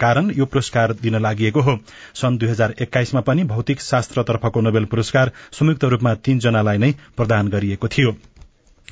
कारण 0.00 0.30
यो 0.36 0.44
पुरस्कार 0.46 0.92
दिन 1.02 1.20
लागि 1.22 1.50
हो। 1.58 1.78
सन् 2.14 2.38
दुई 2.38 2.48
हजार 2.48 2.74
एक्काइसमा 2.80 3.20
पनि 3.20 3.44
भौतिक 3.44 3.80
शास्त्रतर्फको 3.80 4.60
नोबेल 4.60 4.84
पुरस्कार 4.86 5.32
संयुक्त 5.52 5.84
रूपमा 5.84 6.14
तीनजनालाई 6.24 6.78
नै 6.78 6.92
प्रदान 7.16 7.48
गरिएको 7.48 7.88
थियो। 7.88 8.16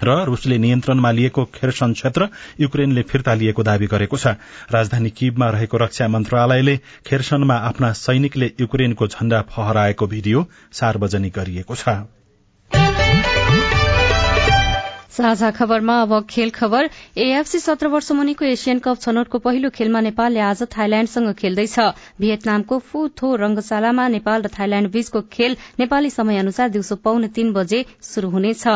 र 0.02 0.24
रूसले 0.24 0.59
नियन्त्रणमा 0.59 1.11
लिएको 1.11 1.44
खेर्सन 1.54 1.92
क्षेत्र 1.92 2.28
युक्रेनले 2.61 3.02
फिर्ता 3.02 3.35
लिएको 3.35 3.62
दावी 3.62 3.87
गरेको 3.87 4.16
छ। 4.16 4.35
राजधानी 4.72 5.11
किबमा 5.11 5.50
रहेको 5.50 5.76
रक्षा 5.78 6.09
मन्त्रालयले 6.09 6.76
खेर्सनमा 7.07 7.57
आफ्ना 7.68 7.92
सैनिकले 7.94 8.52
युक्रेनको 8.61 9.07
झण्डा 9.07 9.40
फहराएको 9.50 10.07
भिडियो 10.07 10.46
सार्वजनिक 10.72 11.33
गरिएको 11.33 11.74
छ। 11.76 12.02
साझा 15.14 15.50
खबरमा 15.50 16.00
अब 16.02 16.12
खेल 16.26 16.50
खबर। 16.50 16.88
एएफसी 17.16 17.59
सत्र 17.59 17.87
वर्ष 17.87 18.11
मुनिको 18.12 18.44
एसियन 18.44 18.78
कप 18.78 18.98
छनौटको 18.98 19.38
पहिलो 19.38 19.70
खेलमा 19.70 20.00
नेपालले 20.00 20.40
आज 20.40 20.62
थाइल्याण्डसँग 20.74 21.33
खेल्दैछ। 21.35 21.78
भियतनामको 22.20 22.78
फु 22.80 23.07
थो 23.14 23.35
रंगशालामा 23.37 24.09
नेपाल 24.09 24.42
र 24.42 24.48
थाइल्याण्ड 24.59 24.90
बीचको 24.90 25.20
खेल 25.30 25.57
नेपाली 25.78 26.11
समय 26.11 26.38
अनुसार 26.38 26.68
दिउँसो 26.68 26.96
पाउने 26.98 27.28
तीन 27.30 27.52
बजे 27.52 27.85
शुरू 28.02 28.30
हुनेछ। 28.30 28.66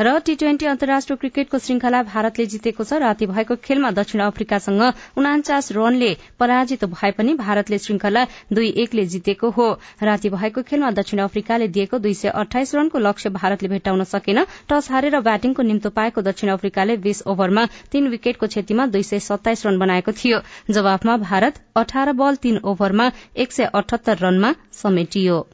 र 0.00 0.18
टी 0.20 0.34
ट्वेन्टी 0.34 0.66
अन्तर्राष्ट्रिय 0.66 1.16
क्रिकेटको 1.16 1.58
श्रृंखला 1.58 2.02
भारतले 2.04 2.46
जितेको 2.46 2.84
छ। 2.84 2.92
राति 3.02 3.26
भएको 3.26 3.56
खेलमा 3.58 3.90
दक्षिण 3.92 4.20
अफ्रिकासँग 4.22 4.82
उनाचास 5.18 5.72
रनले 5.72 6.10
पराजित 6.40 6.84
भए 6.86 7.10
पनि 7.12 7.34
भारतले 7.34 7.78
श्रृंखला 7.78 8.24
दुई 8.52 8.68
एकले 8.82 9.04
जितेको 9.06 9.50
हो। 9.50 9.68
राति 10.02 10.30
भएको 10.30 10.62
खेलमा 10.62 10.90
दक्षिण 10.92 11.20
अफ्रिकाले 11.20 11.68
दिएको 11.68 11.98
दुई 11.98 12.14
सय 12.14 12.28
अठाइस 12.30 12.74
रनको 12.74 12.98
लक्ष्य 13.00 13.30
भारतले 13.32 13.68
भेट्टाउन 13.68 14.04
सकेन। 14.06 14.44
टस 14.68 14.90
हारेर 14.90 15.20
ब्याटिङको 15.22 15.62
निम्तो 15.62 15.90
पाएको 15.92 16.22
दक्षिण 16.22 16.50
अफ्रिकाले 16.50 16.96
बीस 16.98 17.22
ओभरमा 17.26 17.66
तीन 17.92 18.08
विकेटको 18.08 18.46
क्षतिमा 18.46 18.86
दुई 18.86 19.02
सय 19.02 19.18
सत्ताइस 19.20 19.66
रन 19.66 19.78
बनाएको 19.78 20.12
थियो। 20.14 20.40
जवाफमा 20.70 21.16
भारत 21.18 21.60
अठार 21.76 22.12
बल 22.14 22.36
तीन 22.42 22.58
ओभरमा 22.64 23.10
एक 23.36 23.52
सय 23.52 23.70
अठहत्तर 23.74 24.18
रनमा 24.18 24.54
समेटियो। 24.74 25.46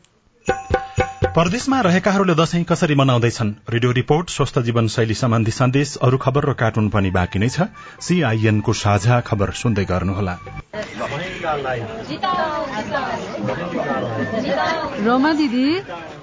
परदेशमा 1.19 1.81
रहेकाहरूले 1.81 2.35
दशैं 2.35 2.65
कसरी 2.65 2.95
मनाउँदैछन्? 2.95 3.51
रेडियो 3.71 3.93
रिपोर्ट 3.93 4.31
स्वस्थ 4.31 4.59
जीवनशैली 4.59 5.15
सम्बन्धी 5.15 5.51
सन्देश 5.51 5.97
अरू 6.03 6.17
खबर 6.17 6.45
र 6.51 6.53
कार्टुन 6.55 6.89
पनि 6.89 7.11
बाँकी 7.11 7.39
नै 7.39 7.49
छ। 7.49 7.67
सीआईएनको 7.99 8.73
साझा 8.73 9.21
खबर 9.27 9.51
सुन्दै 9.51 9.85
गर्नुहोला। 9.85 10.35
रोमा 15.03 15.33
दिदी। 15.33 15.67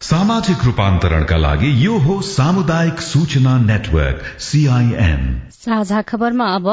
सामाजिक 0.00 0.64
रूपान्तरणका 0.64 1.36
लागि 1.36 1.68
यो 1.84 1.96
हो 1.98 2.14
सामुदायिक 2.22 3.00
सूचना 3.00 3.56
नेटवर्क 3.58 4.24
सीआईएन 4.40 5.22
साझा 5.52 6.02
खबरमा 6.02 6.46
अब 6.54 6.68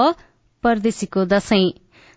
परदेशीको 0.63 1.23
दशैं 1.25 1.63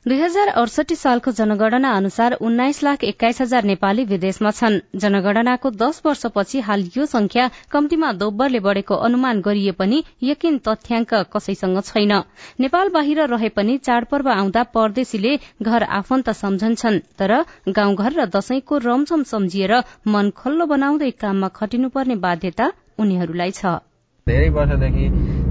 दुई 0.06 0.18
हजार 0.18 0.48
अडसठी 0.50 0.94
सालको 0.94 1.30
जनगणना 1.36 1.90
अनुसार 1.92 2.32
उन्नाइस 2.40 2.82
लाख 2.84 3.04
एक्काइस 3.04 3.40
हजार 3.40 3.64
नेपाली 3.64 4.04
विदेशमा 4.06 4.50
छन्। 4.50 4.78
जनगणनाको 4.96 5.70
दश 5.72 6.00
वर्षपछि 6.04 6.60
हाल 6.66 6.84
यो 6.96 7.06
संख्या 7.06 7.48
कम्तीमा 7.72 8.12
दोब्बरले 8.20 8.60
बढ़ेको 8.66 8.94
अनुमान 9.08 9.40
गरिए 9.42 9.72
पनि 9.80 9.98
यकिन 10.22 10.58
तथ्याङ्क 10.68 11.14
कसैसँग 11.32 11.80
छैन। 11.82 12.12
नेपाल 12.60 12.88
बाहिर 12.94 13.26
रहे 13.26 13.48
पनि 13.56 13.76
चाडपर्व 13.80 14.30
आउँदा 14.30 14.62
परदेशीले 14.76 15.32
घर 15.62 15.82
आफन्त 15.98 16.30
सम्झन्छन् 16.42 17.00
तर 17.18 17.34
गाउँघर 17.78 18.20
र 18.20 18.26
दशैंको 18.36 18.78
रमझम 18.86 19.22
सम्झिएर 19.32 19.74
मन 20.06 20.30
खल्लो 20.36 20.66
बनाउँदै 20.66 21.10
काममा 21.18 21.48
खटिनुपर्ने 21.58 22.16
बाध्यता 22.22 22.70
उनीहरूलाई 22.98 23.50
छ। 23.58 23.74
धेरै 24.26 24.48
वर्षदेखि 24.54 25.08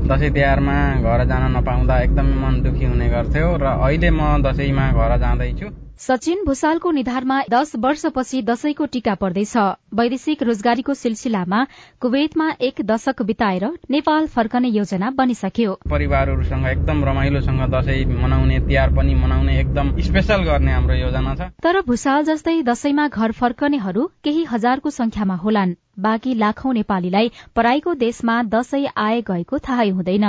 दसैँ 0.09 0.29
तिहारमा 0.31 0.75
घर 1.01 1.23
जान 1.25 1.43
नपाउँदा 1.51 1.95
एकदमै 2.01 2.35
मन 2.41 2.61
दुखी 2.61 2.85
हुने 2.85 3.07
गर्थ्यो 3.09 3.47
र 3.57 3.65
अहिले 3.79 4.09
म 4.11 4.21
दसैँमा 4.43 4.85
घर 4.93 5.17
जाँदैछु। 5.17 5.67
सचिन 5.99 6.43
भूषालको 6.45 6.91
निधारमा 6.91 7.35
दश 7.49 7.71
वर्षपछि 7.75 8.41
दशैंको 8.41 8.85
टीका 8.85 9.13
पर्दैछ। 9.15 9.57
वैदेशिक 9.95 10.43
रोजगारीको 10.43 10.93
सिलसिलामा 10.93 11.59
कुवेतमा 12.01 12.47
एक 12.61 12.81
दशक 12.81 13.21
बिताएर 13.21 13.65
नेपाल 13.89 14.27
फर्कने 14.27 14.69
योजना 14.69 15.09
बनिसक्यो। 15.11 15.73
परिवारहरूसँग 15.89 16.67
एकदम 16.67 17.03
रमाइलोसँग 17.05 17.61
दशैं 17.71 18.11
मनाउने 18.21 18.59
तिहार 18.67 18.89
पनि 18.89 19.15
मनाउने 19.15 19.59
एकदम 19.59 19.93
स्पेशल 20.01 20.43
गर्ने 20.43 20.71
हाम्रो 20.71 20.95
योजना 20.95 21.35
छ। 21.35 21.49
तर 21.63 21.81
भूषाल 21.87 22.23
जस्तै 22.23 22.61
दशैंमा 22.63 23.07
घर 23.07 23.31
फर्कनेहरू 23.31 24.09
केही 24.23 24.43
हजारको 24.43 24.89
संख्यामा 24.91 25.35
होलान्। 25.37 25.75
बाँकी 25.99 26.33
लाखौं 26.35 26.73
नेपालीलाई 26.73 27.31
पराईको 27.55 27.93
देशमा 27.95 28.41
दशैं 28.43 28.87
आए 28.97 29.21
गएको 29.21 29.59
थाहै 29.59 29.89
हुँदैन। 29.89 30.25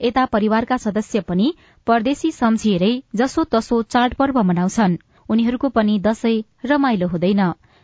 यता 0.00 0.24
परिवारका 0.26 0.76
सदस्य 0.76 1.20
पनि 1.20 1.52
परदेशी 1.86 2.30
सम्झिएरै 2.32 2.92
जसो 3.14 3.44
तसो 3.44 3.82
चाडपर्व 3.92 4.42
मनाउँछन्। 4.42 4.96
उनीहरूको 5.28 5.68
पनि 5.68 5.98
दशैं 5.98 6.68
रमाइलो 6.68 7.08
हुँदैन। 7.08 7.42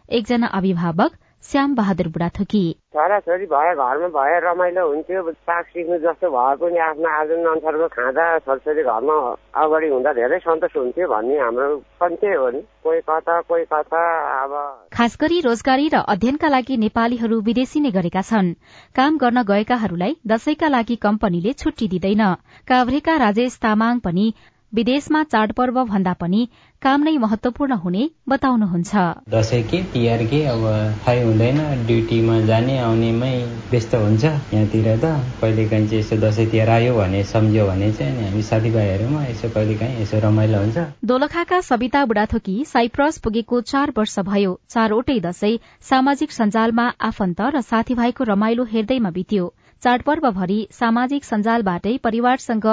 एकजना 0.08 0.46
अभिभावक 0.58 1.12
श्याम 1.44 1.74
बहादुर 1.74 2.08
बुढाथोकी। 2.08 2.62
छोराछोरी 2.92 3.46
भए 3.46 3.74
घरमा 3.74 4.08
भए 4.16 4.38
रमाइलो 4.44 4.86
हुन्थ्यो 4.88 5.20
साग 5.30 5.64
सिक्नु 5.64 5.98
जस्तो 5.98 6.28
भए 6.30 6.54
पनि 6.60 6.78
आफ्नो 6.86 7.08
आर्जन 7.08 7.46
अनुसारको 7.50 7.86
खाँदा 7.94 8.24
छोरछोरी 8.44 8.82
घरमा 8.82 9.16
अगाडि 9.62 9.88
हुँदा 9.88 10.12
धेरै 10.18 10.38
सन्तोष 10.38 10.76
हुन्थ्यो 10.76 11.08
भन्ने 11.08 11.38
हाम्रो 11.38 11.68
पनि 12.00 12.16
त्यही 12.20 12.36
हो 12.36 12.48
नि। 12.50 12.60
कोही 12.84 13.00
कता 13.08 13.40
कोही 13.48 13.64
कता 13.72 14.02
अब 14.42 14.52
खास 14.92 15.16
गरी 15.20 15.40
रोजगारी 15.46 15.88
र 15.94 16.02
अध्ययनका 16.08 16.48
लागि 16.48 16.76
नेपालीहरू 16.84 17.40
विदेशी 17.48 17.80
नै 17.80 17.90
गरेका 17.96 18.22
छन्। 18.28 18.52
काम 18.98 19.16
गर्न 19.16 19.42
गएकाहरूलाई 19.46 20.12
दशैंका 20.26 20.68
लागि 20.68 20.96
कम्पनीले 21.06 21.52
छुट्टी 21.54 21.88
दिँदैन। 21.88 22.22
काभ्रेका 22.68 23.16
राजेश 23.24 23.58
तामाङ 23.62 23.98
पनि 24.04 24.26
विदेशमा 24.72 25.22
चाडपर्व 25.24 25.76
भन्दा 25.84 26.12
पनि 26.12 26.40
काम 26.82 27.02
नै 27.02 27.16
महत्वपूर्ण 27.18 27.76
हुने 27.82 28.02
बताउनुहुन्छ। 28.28 29.04
दसैँ 29.30 29.62
के 29.70 29.78
तिहार 29.92 30.24
के 30.32 30.40
अब 30.46 30.64
थाहै 31.06 31.22
हुँदैन 31.22 31.60
ड्युटीमा 31.86 32.36
जाने 32.50 32.76
आउनेमै 32.78 33.32
व्यस्त 33.70 33.94
हुन्छ 33.94 34.24
यहाँतिर 34.24 34.88
त। 34.96 35.12
कहिले 35.40 35.64
काहीँ 35.68 35.86
चाहिँ 35.88 36.00
यसो 36.00 36.16
दसैँ 36.20 36.46
तिहार 36.50 36.70
आयो 36.70 36.94
भने 36.94 37.22
सम्झ्यो 37.32 37.66
भने 37.66 37.92
चाहिँ 37.92 38.12
अनि 38.12 38.24
हामी 38.24 38.42
साथीभाइहरूमा 38.50 39.24
यसो 39.26 39.48
कहिले 39.48 39.74
काहीँ 39.78 40.02
यसो 40.02 40.20
रमाइलो 40.20 40.58
हुन्छ। 40.58 40.78
दोलखाका 41.04 41.60
सविता 41.70 42.04
बुढाथोकी 42.04 42.56
साइप्रस 42.68 43.18
पुगेको 43.24 43.60
चार 43.72 43.92
वर्ष 43.96 44.18
भयो। 44.28 44.52
चारवटै 44.68 45.18
दशैं 45.20 45.56
सामाजिक 45.88 46.30
सञ्जालमा 46.32 46.86
आफन्त 47.08 47.40
र 47.56 47.60
साथीभाइको 47.70 48.24
रमाइलो 48.32 48.64
हेर्दैमा 48.74 49.10
बित्यो। 49.16 49.54
चाडपर्वभरि 49.82 50.60
सामाजिक 50.74 51.24
सञ्जालबाटै 51.24 51.96
परिवारसँग 52.04 52.66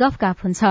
गफगाफ 0.00 0.44
हुन्छ। 0.44 0.62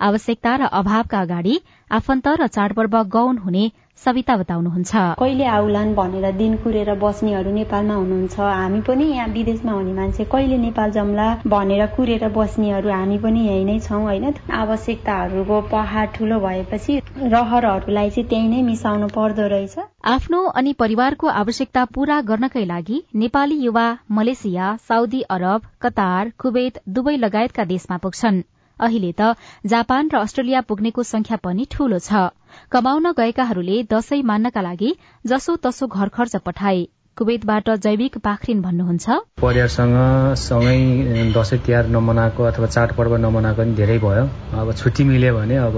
आवश्यकता 0.00 0.56
र 0.56 0.72
अभावका 0.72 1.20
अगाडि 1.20 1.60
आफन्त 1.90 2.28
र 2.40 2.46
चाडपर्व 2.48 3.02
गौन 3.12 3.38
हुने 3.38 3.70
सविता 4.04 4.36
बताउनुहुन्छ। 4.36 4.92
कहिले 5.18 5.44
आउलान् 5.46 5.94
भनेर 5.94 6.30
दिन 6.36 6.56
कुरेर 6.62 6.94
बस्नेहरू 6.98 7.50
नेपालमा 7.52 7.94
हुनुहुन्छ 7.94 8.38
हामी 8.40 8.80
पनि 8.86 9.04
यहाँ 9.06 9.28
विदेशमा 9.32 9.72
हुने 9.72 9.92
मान्छे 9.92 10.24
कहिले 10.32 10.56
नेपाल 10.58 10.90
जम्ला 10.90 11.26
भनेर 11.46 11.86
कुरेर 11.96 12.28
बस्नेहरू 12.36 12.90
हामी 12.90 13.18
पनि 13.24 13.40
यही 13.46 13.64
नै 13.64 13.78
छौँ 13.80 14.02
होइन? 14.02 14.26
आवश्यकताहरूको 14.52 15.60
पहाड 15.70 16.08
ठुलो 16.14 16.38
भएपछि 16.40 16.98
रहरहरूलाई 17.36 18.10
चाहिँ 18.10 18.28
त्यही 18.28 18.48
नै 18.48 18.62
मिसाउनु 18.62 19.08
पर्दो 19.14 19.46
रहेछ। 19.54 19.78
आफ्नो 20.14 20.40
अनि 20.54 20.72
परिवारको 20.82 21.26
आवश्यकता 21.42 21.84
पूरा 21.94 22.20
गर्नकै 22.30 22.64
लागि 22.64 23.02
नेपाली 23.16 23.60
युवा 23.66 23.86
Malaysia 24.10 24.76
Saudi 24.88 25.20
Arab 25.30 25.70
Qatar 25.82 26.32
Kuwait 26.38 26.82
दुवै 26.90 27.16
लगायतका 27.16 27.64
देशमा 27.70 27.96
पुग्छन्। 27.98 28.42
अहिले 28.80 29.12
त 29.12 29.34
जापान 29.66 30.08
र 30.12 30.16
अस्ट्रेलिया 30.18 30.60
पुग्नेको 30.68 31.02
संख्या 31.02 31.36
पनि 31.44 31.66
ठूलो 31.70 31.98
छ। 31.98 32.30
कमाउन 32.70 33.12
गएकाहरूले 33.18 33.76
दशैं 33.90 34.22
मान्नका 34.24 34.60
लागि 34.62 34.90
जसो 35.24 35.56
तसो 35.62 35.86
घर 35.88 36.08
खर्च 36.08 36.36
पठाए। 36.46 36.82
कुवेतबाट 37.16 37.68
जैविक 37.84 38.18
पाखरिन 38.24 38.60
भन्नुहुन्छ? 38.62 39.06
परिवारसँग 39.40 39.96
सँगै 40.38 41.32
दसैँ 41.32 41.58
तिहार 41.60 41.86
नमनाएको 41.88 42.42
अथवा 42.42 42.66
चाडपर्व 42.66 43.16
नमनाएको 43.20 43.62
पनि 43.62 43.74
धेरै 43.76 43.98
भयो। 44.00 44.24
अब 44.56 44.72
छुट्टी 44.74 45.04
मिल्यो 45.04 45.34
भने 45.36 45.56
अब 45.68 45.76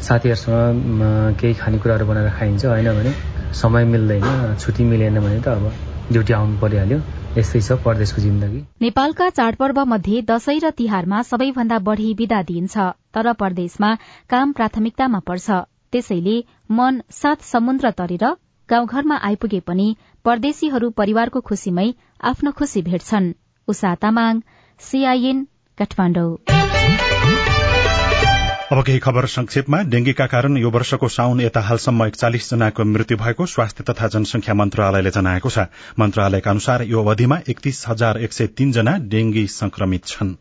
साथीहरूसँग 0.00 1.36
केही 1.40 1.54
खानेकुराहरू 1.54 2.06
बनाएर 2.06 2.30
खाइन्छ 2.38 2.64
होइन 2.66 2.88
भने 2.98 3.12
समय 3.54 3.84
मिल्दैन। 3.84 4.56
छुट्टी 4.58 4.84
मिलेन 4.84 5.20
भने 5.20 5.40
त 5.40 5.48
अब 5.48 5.64
ड्युटी 6.12 6.32
आउनु 6.32 6.56
परिहाल्यो। 6.58 6.98
यस्तै 7.36 7.76
परदेशको 7.84 8.22
जिन्दगी। 8.22 8.58
नेपालका 8.82 9.28
चाडपर्व 9.36 9.78
मध्ये 9.88 10.20
दशैं 10.30 10.58
र 10.64 10.70
तिहारमा 10.78 11.20
सबैभन्दा 11.28 11.78
बढ़ी 11.86 12.08
विदा 12.14 12.40
दिइन्छ 12.48 12.86
तर 13.14 13.32
परदेशमा 13.42 13.90
काम 14.32 14.52
प्राथमिकतामा 14.52 15.20
पर्छ। 15.28 15.60
त्यसैले 15.92 16.36
मन 16.70 17.00
सात 17.12 17.48
समुद्र 17.48 17.90
तरेर 18.00 18.24
गाउँघरमा 18.68 19.16
आइपुगे 19.28 19.60
पनि 19.68 19.88
परदेशीहरू 20.24 20.90
परिवारको 21.00 21.40
खुशीमै 21.48 21.88
आफ्नो 22.32 22.52
खुशी 22.60 22.82
भेट्छन्। 22.82 23.32
उषा 23.68 23.94
तामाङ 24.02 24.44
सीआईएन 24.80 25.46
काठमाडौँ। 25.78 26.30
अब 28.72 28.82
केही 28.84 28.98
खबर 28.98 29.26
संक्षेपमा। 29.26 29.78
डेंगीका 29.92 30.26
कारण 30.26 30.56
यो 30.56 30.70
वर्षको 30.70 31.08
साउन 31.08 31.40
यता 31.40 31.60
हालसम्म 31.60 32.04
एकचालिस 32.04 32.48
जनाको 32.50 32.84
मृत्यु 32.84 33.16
भएको 33.18 33.46
स्वास्थ्य 33.46 33.84
तथा 33.84 34.08
जनसंख्या 34.08 34.54
मन्त्रालयले 34.54 35.10
जनाएको 35.10 35.50
छ। 35.50 35.68
मन्त्रालयका 36.00 36.50
अनुसार 36.50 36.82
यो 36.84 37.02
अवधिमा 37.04 37.38
एकतीस 37.48 37.84
हजार 37.88 38.18
एक 38.18 38.32
सय 38.32 38.46
तीन 38.56 38.72
जना 38.72 38.96
डेंगी 39.12 39.46
संक्रमित 39.56 40.06
छन्। 40.06 40.32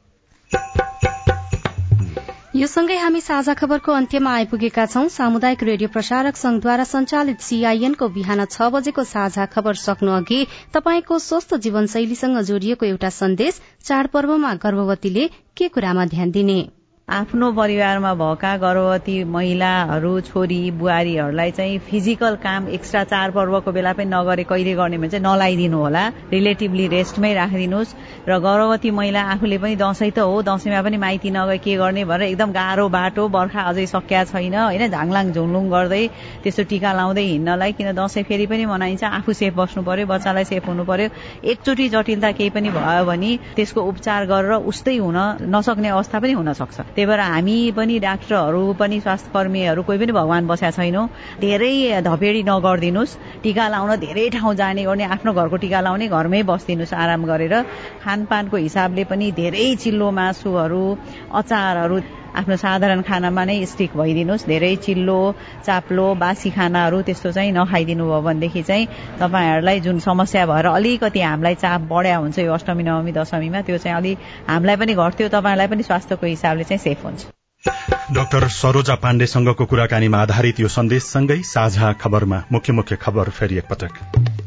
यो 2.56 2.68
सँगै 2.70 2.98
हामी 3.04 3.22
साझा 3.22 3.54
खबरको 3.60 3.92
अन्त्यमा 3.92 4.32
आइपुगेका 4.34 4.86
छौं। 4.88 5.08
सामुदायिक 5.12 5.64
रेडियो 5.66 5.90
प्रसारक 5.92 6.36
संघद्वारा 6.38 6.84
संचालित 6.88 7.40
सीआईएनको 7.44 8.10
बिहान 8.10 8.46
छ 8.48 8.72
बजेको 8.72 9.04
साझा 9.12 9.46
खबर 9.52 9.84
सक्नु 9.84 10.12
अघि 10.16 10.46
तपाईँको 10.74 11.20
स्वस्थ 11.22 11.56
जीवनशैलीसँग 11.64 12.42
जोडिएको 12.48 12.86
एउटा 12.86 13.10
सन्देश 13.12 13.62
चाडपर्वमा 13.84 14.54
गर्भवतीले 14.64 15.28
के 15.58 15.68
कुरामा 15.68 16.06
ध्यान 16.06 16.32
दिने? 16.32 16.62
आफ्नो 17.10 17.52
परिवारमा 17.52 18.14
भएका 18.16 18.56
गर्भवती 18.58 19.24
महिलाहरू 19.28 20.20
छोरी 20.22 20.60
बुहारीहरूलाई 20.80 21.52
चाहिँ 21.52 21.80
फिजिकल 21.90 22.36
काम 22.44 22.68
एक्स्ट्रा 22.78 23.04
चाडपर्वको 23.04 23.72
बेला 23.72 23.92
पनि 23.94 24.06
नगरे 24.08 24.44
कहिले 24.48 24.74
गर्ने 24.76 24.98
भने 24.98 25.10
चाहिँ 25.10 25.24
नलाइदिनु 25.26 25.78
होला। 25.78 26.08
रिलेटिभली 26.32 26.88
रेस्टमै 26.88 27.34
राखिदिनुहोस्। 27.36 27.96
र 28.30 28.38
गर्भवती 28.40 28.92
महिला 28.96 29.22
आफूले 29.28 29.58
पनि 29.60 29.76
दसैँ 29.76 30.12
त 30.12 30.20
हो 30.24 30.42
दसैँमा 30.42 30.82
पनि 30.88 30.98
माइती 31.04 31.30
नगए 31.36 31.58
के 31.60 31.76
गर्ने 31.76 32.06
भनेर 32.06 32.32
एकदम 32.32 32.52
गाह्रो 32.56 32.88
बाटो 32.96 33.28
बर्खा 33.28 33.62
अझै 33.70 33.86
सकिया 33.92 34.24
छैन 34.32 34.56
होइन? 34.56 34.88
झाङलाङ 34.88 35.32
झुङलुङ 35.36 35.68
गर्दै 35.68 36.08
त्यसो 36.48 36.64
टिका 36.72 36.94
लाउँदै 36.96 37.26
हिँड्नलाई 37.28 37.72
किन 37.76 37.92
दसैँ 37.92 38.24
फेरि 38.24 38.46
पनि 38.48 38.66
मनाइन्छ? 38.72 39.04
आफू 39.04 39.34
सेफ 39.36 39.54
बस्नु 39.60 39.84
पर्यो 39.84 40.08
बच्चालाई 40.08 40.46
सेफ 40.48 40.64
हुनु 40.68 40.88
पर्यो। 40.88 41.10
एकचोटि 41.44 41.90
जटिलता 41.92 42.32
केही 42.40 42.50
पनि 42.56 42.70
भयो 42.72 43.04
भने 43.04 43.32
त्यसको 43.60 43.82
उपचार 43.92 44.26
गरेर 44.32 44.64
उस्तै 44.72 44.96
हुन 44.96 45.20
नसक्ने 45.52 45.90
अवस्था 46.00 46.20
पनि 46.24 46.34
हुन 46.40 46.54
सक्छ 46.56 46.80
त्यही 46.96 47.06
भएर 47.08 47.20
हामी 47.22 47.58
पनि 47.72 47.98
डाक्टरहरू 48.00 48.62
पनि 48.76 49.00
स्वास्थ्य 49.00 49.32
कर्मीहरू 49.34 49.82
कोही 49.84 49.98
पनि 50.00 50.12
भगवान् 50.12 50.48
बस्या 50.48 50.72
छैनौँ 50.72 51.08
धेरै 51.40 52.02
धपेडी 52.04 52.42
नगरिदिनुहोस्। 52.44 53.18
टिका 53.44 53.66
लाउन 53.70 53.96
धेरै 54.04 54.28
ठाउँ 54.36 54.54
जाने 54.56 54.84
गर्ने 54.84 55.06
आफ्नो 55.16 55.32
घरको 55.34 55.58
टिका 55.64 55.80
लाउने 55.82 56.08
घरमै 56.10 56.42
बसिदिनुहोस् 56.44 56.94
आराम 56.94 57.22
गरेर। 57.26 57.56
खानपानको 58.04 58.58
हिसाबले 58.58 59.04
पनि 59.08 59.32
धेरै 59.32 59.68
चिल्लो 59.84 60.12
मासुहरू 60.12 60.84
अचारहरू 61.32 61.98
आफ्नो 62.40 62.56
साधारण 62.56 63.02
खानामा 63.02 63.44
नै 63.46 63.58
स्टिक 63.66 63.92
भइदिनुहोस्। 63.98 64.46
धेरै 64.48 64.76
चिल्लो 64.86 65.20
चाप्लो 65.66 66.06
बासी 66.16 66.50
खानाहरू 66.58 67.02
त्यस्तो 67.08 67.32
चाहिँ 67.32 67.52
नखाइदिनु 67.52 68.06
भयो 68.06 68.22
भनेदेखि 68.22 68.64
चाहिँ 68.64 68.88
तपाईँहरूलाई 69.20 69.80
जुन 69.80 70.00
समस्या 70.00 70.46
भएर 70.46 70.66
अलिकति 70.72 71.22
हामीलाई 71.22 71.56
चाप 71.64 71.82
बढ्या 71.92 72.18
हुन्छ 72.18 72.40
यो 72.40 72.54
अष्टमी 72.54 72.84
नवमी 72.84 73.12
दशमीमा 73.12 73.62
त्यो 73.68 73.78
चाहिँ 73.78 73.98
अलि 73.98 74.14
हामीलाई 74.48 74.76
पनि 74.76 74.94
घट्थ्यो 74.96 75.28
तपाईँहरूलाई 75.28 75.68
पनि 75.68 75.84
स्वास्थ्यको 75.84 76.26
हिसाबले 76.28 76.64
चाहिँ 76.64 76.84
सेफ 76.88 77.06
हुन्छ। 77.06 77.41
डाक्टर 77.66 78.48
सरोजा 78.50 78.96
पाण्डेसँगको 78.96 79.66
कुराकानीमा 79.66 80.18
आधारित 80.20 80.60
यो 80.60 80.68
सन्देशसँगै 80.68 81.38
साझा 81.46 81.92
खबरमा 82.02 82.42
मुख्य 82.52 82.74
मुख्य 82.74 82.96
खबर 83.02 83.30
फेरि 83.30 83.58
एकपटक 83.58 84.00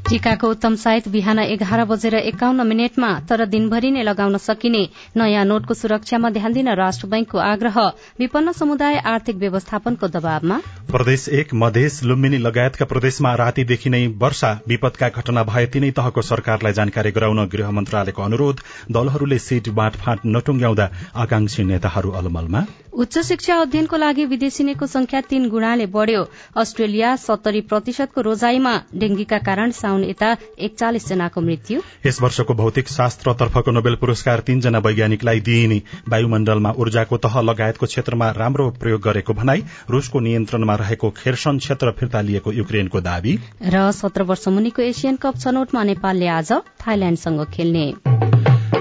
टीकाको 0.08 0.48
उत्तम 0.50 0.74
साइत 0.76 1.06
बिहान 1.08 1.38
एघार 1.38 1.84
बजेर 1.84 2.14
एकाउन्न 2.14 2.66
मिनटमा 2.66 3.08
तर 3.28 3.44
दिनभरि 3.46 3.90
नै 3.90 4.02
लगाउन 4.02 4.36
सकिने 4.38 4.82
नयाँ 5.16 5.44
नोटको 5.44 5.74
सुरक्षामा 5.74 6.30
ध्यान 6.30 6.52
दिन 6.52 6.68
राष्ट्र 6.74 7.06
बैंकको 7.06 7.38
आग्रह। 7.40 7.78
विपन्न 8.18 8.52
समुदाय 8.52 8.98
आर्थिक 9.06 9.36
व्यवस्थापनको 9.36 10.08
दबावमा? 10.08 10.58
प्रदेश 10.90 11.28
एक 11.30 11.54
मधेस 11.54 12.00
लुम्बिनी 12.04 12.38
लगायतका 12.38 12.84
प्रदेशमा 12.84 13.34
रातिदेखि 13.34 13.90
नै 13.90 14.06
वर्षा 14.18 14.52
विपदका 14.68 15.08
घटना 15.08 15.42
भए 15.44 15.66
तिनै 15.72 15.90
तहको 15.90 16.22
सरकारलाई 16.22 16.72
जानकारी 16.72 17.10
गराउन 17.10 17.46
गृह 17.48 17.70
मन्त्रालयको 17.70 18.22
अनुरोध। 18.22 18.60
दलहरूले 18.92 19.38
सीट 19.40 19.68
बाँडफाँट 19.72 20.20
नटुङ्ग्याउँदा 20.26 20.90
आकांक्षी 21.16 21.64
नेताहरू 21.64 22.10
अलमलमा। 22.12 22.64
उच्च 23.04 23.18
शिक्षा 23.20 23.54
अध्ययनको 23.60 23.96
लागि 23.96 24.24
विदेशिनेको 24.24 24.86
संख्या 24.86 25.20
तीन 25.20 25.48
गुणाले 25.50 25.86
बढ़्यो। 25.86 26.20
अस्ट्रेलिया 26.56 27.08
सत्तरी 27.16 27.60
प्रतिशतको 27.62 28.20
रोजाईमा 28.20 28.72
डेंगीका 28.96 29.38
कारण 29.38 29.70
साउन 29.76 30.04
यता 30.04 30.30
एकचालिस 30.58 31.08
जनाको 31.08 31.40
मृत्यु। 31.40 31.80
यस 32.06 32.20
वर्षको 32.22 32.54
भौतिक 32.54 32.88
शास्त्रतर्फको 32.88 33.70
नोबेल 33.70 33.96
पुरस्कार 34.00 34.40
तीनजना 34.46 34.78
वैज्ञानिकलाई 34.78 35.40
दिइने 35.40 35.80
वायुमण्डलमा 36.08 36.72
ऊर्जाको 36.80 37.16
तह 37.20 37.40
लगायतको 37.42 37.86
क्षेत्रमा 37.86 38.30
राम्रो 38.40 38.70
प्रयोग 38.80 39.00
गरेको 39.02 39.32
भनाई 39.34 39.64
रूसको 39.90 40.20
नियन्त्रणमा 40.20 40.74
रहेको 40.76 41.10
खेर्सन 41.20 41.58
क्षेत्र 41.58 41.90
फिर्ता 42.00 42.20
लिएको 42.22 42.52
युक्रेनको 42.54 43.00
दावी। 43.02 43.38
र 43.68 43.90
सत्र 43.92 44.22
वर्ष 44.24 44.48
मुनिको 44.48 44.82
एसियन 44.82 45.20
कप 45.20 45.44
छनौटमा 45.44 45.84
नेपालले 45.92 46.26
आज 46.40 46.52
थाइल्याण्डसँग 46.80 47.44
खेल्ने। 47.52 47.86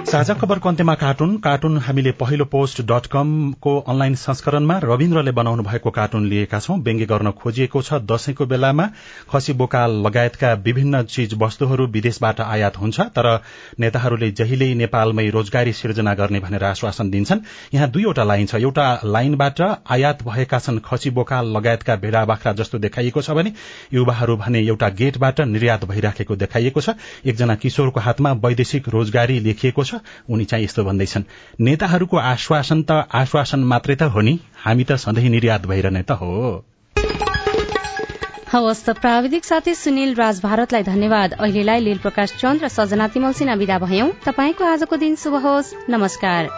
साझा 0.04 0.34
खबरको 0.34 0.70
अन्त्यमा 0.70 0.94
कार्टुन। 0.94 1.36
कार्टुन 1.38 1.78
हामीले 1.80 2.12
पहिलो 2.14 2.46
पोस्ट 2.46 2.82
डट 2.82 3.06
कमको 3.12 3.72
अनलाइन 3.82 4.16
संस्करणमा 4.16 4.78
रविन्द्रले 4.84 5.32
बनाउनु 5.32 5.64
भएको 5.64 5.90
कार्टुन 5.90 6.26
लिएका 6.30 6.60
छौं। 6.60 6.78
व्यङ्ग्य 6.80 7.06
गर्न 7.06 7.32
खोजिएको 7.34 7.82
छ 7.82 7.94
दशैंको 8.04 8.46
बेलामा। 8.46 8.86
खसी 9.32 9.54
बोकाल 9.54 9.92
लगायतका 10.06 10.52
विभिन्न 10.66 11.02
चीज 11.06 11.34
वस्तुहरू 11.42 11.88
विदेशबाट 11.88 12.42
आयात 12.42 12.78
हुन्छ 12.78 13.00
तर 13.16 13.30
नेताहरूले 13.80 14.30
जहिल्यै 14.34 14.74
नेपालमै 14.76 15.30
रोजगारी 15.30 15.74
सिर्जना 15.74 16.14
गर्ने 16.14 16.40
भनेर 16.40 16.64
आश्वासन 16.66 17.10
दिन्छन्। 17.10 17.42
यहाँ 17.74 17.90
दुईवटा 17.90 18.24
लाइन 18.24 18.46
छ। 18.46 18.62
एउटा 18.62 18.88
लाइनबाट 19.06 19.62
आयात 19.90 20.24
भएका 20.24 20.60
छन् 20.60 20.80
खसी 20.86 21.10
बोकाल 21.10 21.56
लगायतका 21.58 21.96
भेड़ा 21.96 22.26
बाख्रा 22.26 22.54
जस्तो 22.54 22.80
देखाइएको 22.80 23.22
छ 23.22 23.32
भने 23.32 23.54
युवाहरू 23.94 24.38
भने 24.38 24.66
एउटा 24.68 24.90
गेटबाट 25.02 25.42
निर्यात 25.48 25.86
भइराखेको 25.86 26.36
देखाइएको 26.36 26.82
छ। 26.82 26.96
एकजना 27.26 27.56
किशोरको 27.58 28.00
हातमा 28.02 28.32
वैदेशिक 28.46 28.90
रोजगारी 28.90 29.40
लेखिएको 29.42 29.84
छ 29.94 30.02
उनी 30.30 30.46
चाहिँ 30.46 30.66
यस्तो 30.66 30.84
भन्दैछन् 30.84 31.24
नेताहरूको 31.62 32.18
आश्वासन 32.18 32.84
त 32.84 32.92
आश्वासन 33.14 33.64
मात्रै 33.64 33.96
त 33.96 34.12
हो 34.12 34.22
नि 34.22 34.40
हामी 34.66 34.84
त 34.84 34.96
सधैँ 35.00 35.30
निर्यात 35.30 35.66
भइरहने 35.68 36.04
त 36.04 36.12
हो। 36.12 36.64
हवस् 38.54 38.86
त 38.86 38.90
प्राविधिक 38.94 39.46
साथी 39.46 39.74
सुनिल 39.76 40.14
राज 40.16 40.42
भारतलाई 40.42 40.84
धन्यवाद। 40.84 41.34
अहिलेलाई 41.34 41.80
लील 41.80 41.98
प्रकाश 41.98 42.34
चन्द 42.38 42.64
र 42.64 42.68
सजना 42.70 43.08
तिमल 43.08 43.34
सिन्हा 43.34 43.56
विदा 43.56 43.78
भयौं। 43.80 44.10
तपाईँको 44.26 44.64
आजको 44.64 44.96
दिन 44.98 45.16
शुभ 45.16 45.36
होस्। 45.42 45.74
नमस्कार। 45.90 46.54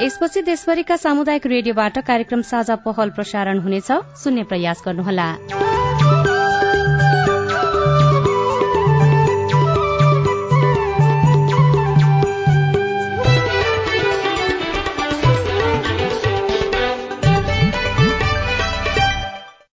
यसपछि 0.00 0.42
देशभरिका 0.42 0.96
सामुदायिक 0.96 1.46
रेडियोबाट 1.46 1.98
कार्यक्रम 1.98 2.42
साझा 2.42 2.76
पहल 2.80 3.10
प्रसारण 3.10 3.60
हुनेछ। 3.60 3.92
सुन्ने 4.24 4.42
प्रयास 4.48 4.82
गर्नुहोला। 4.86 5.28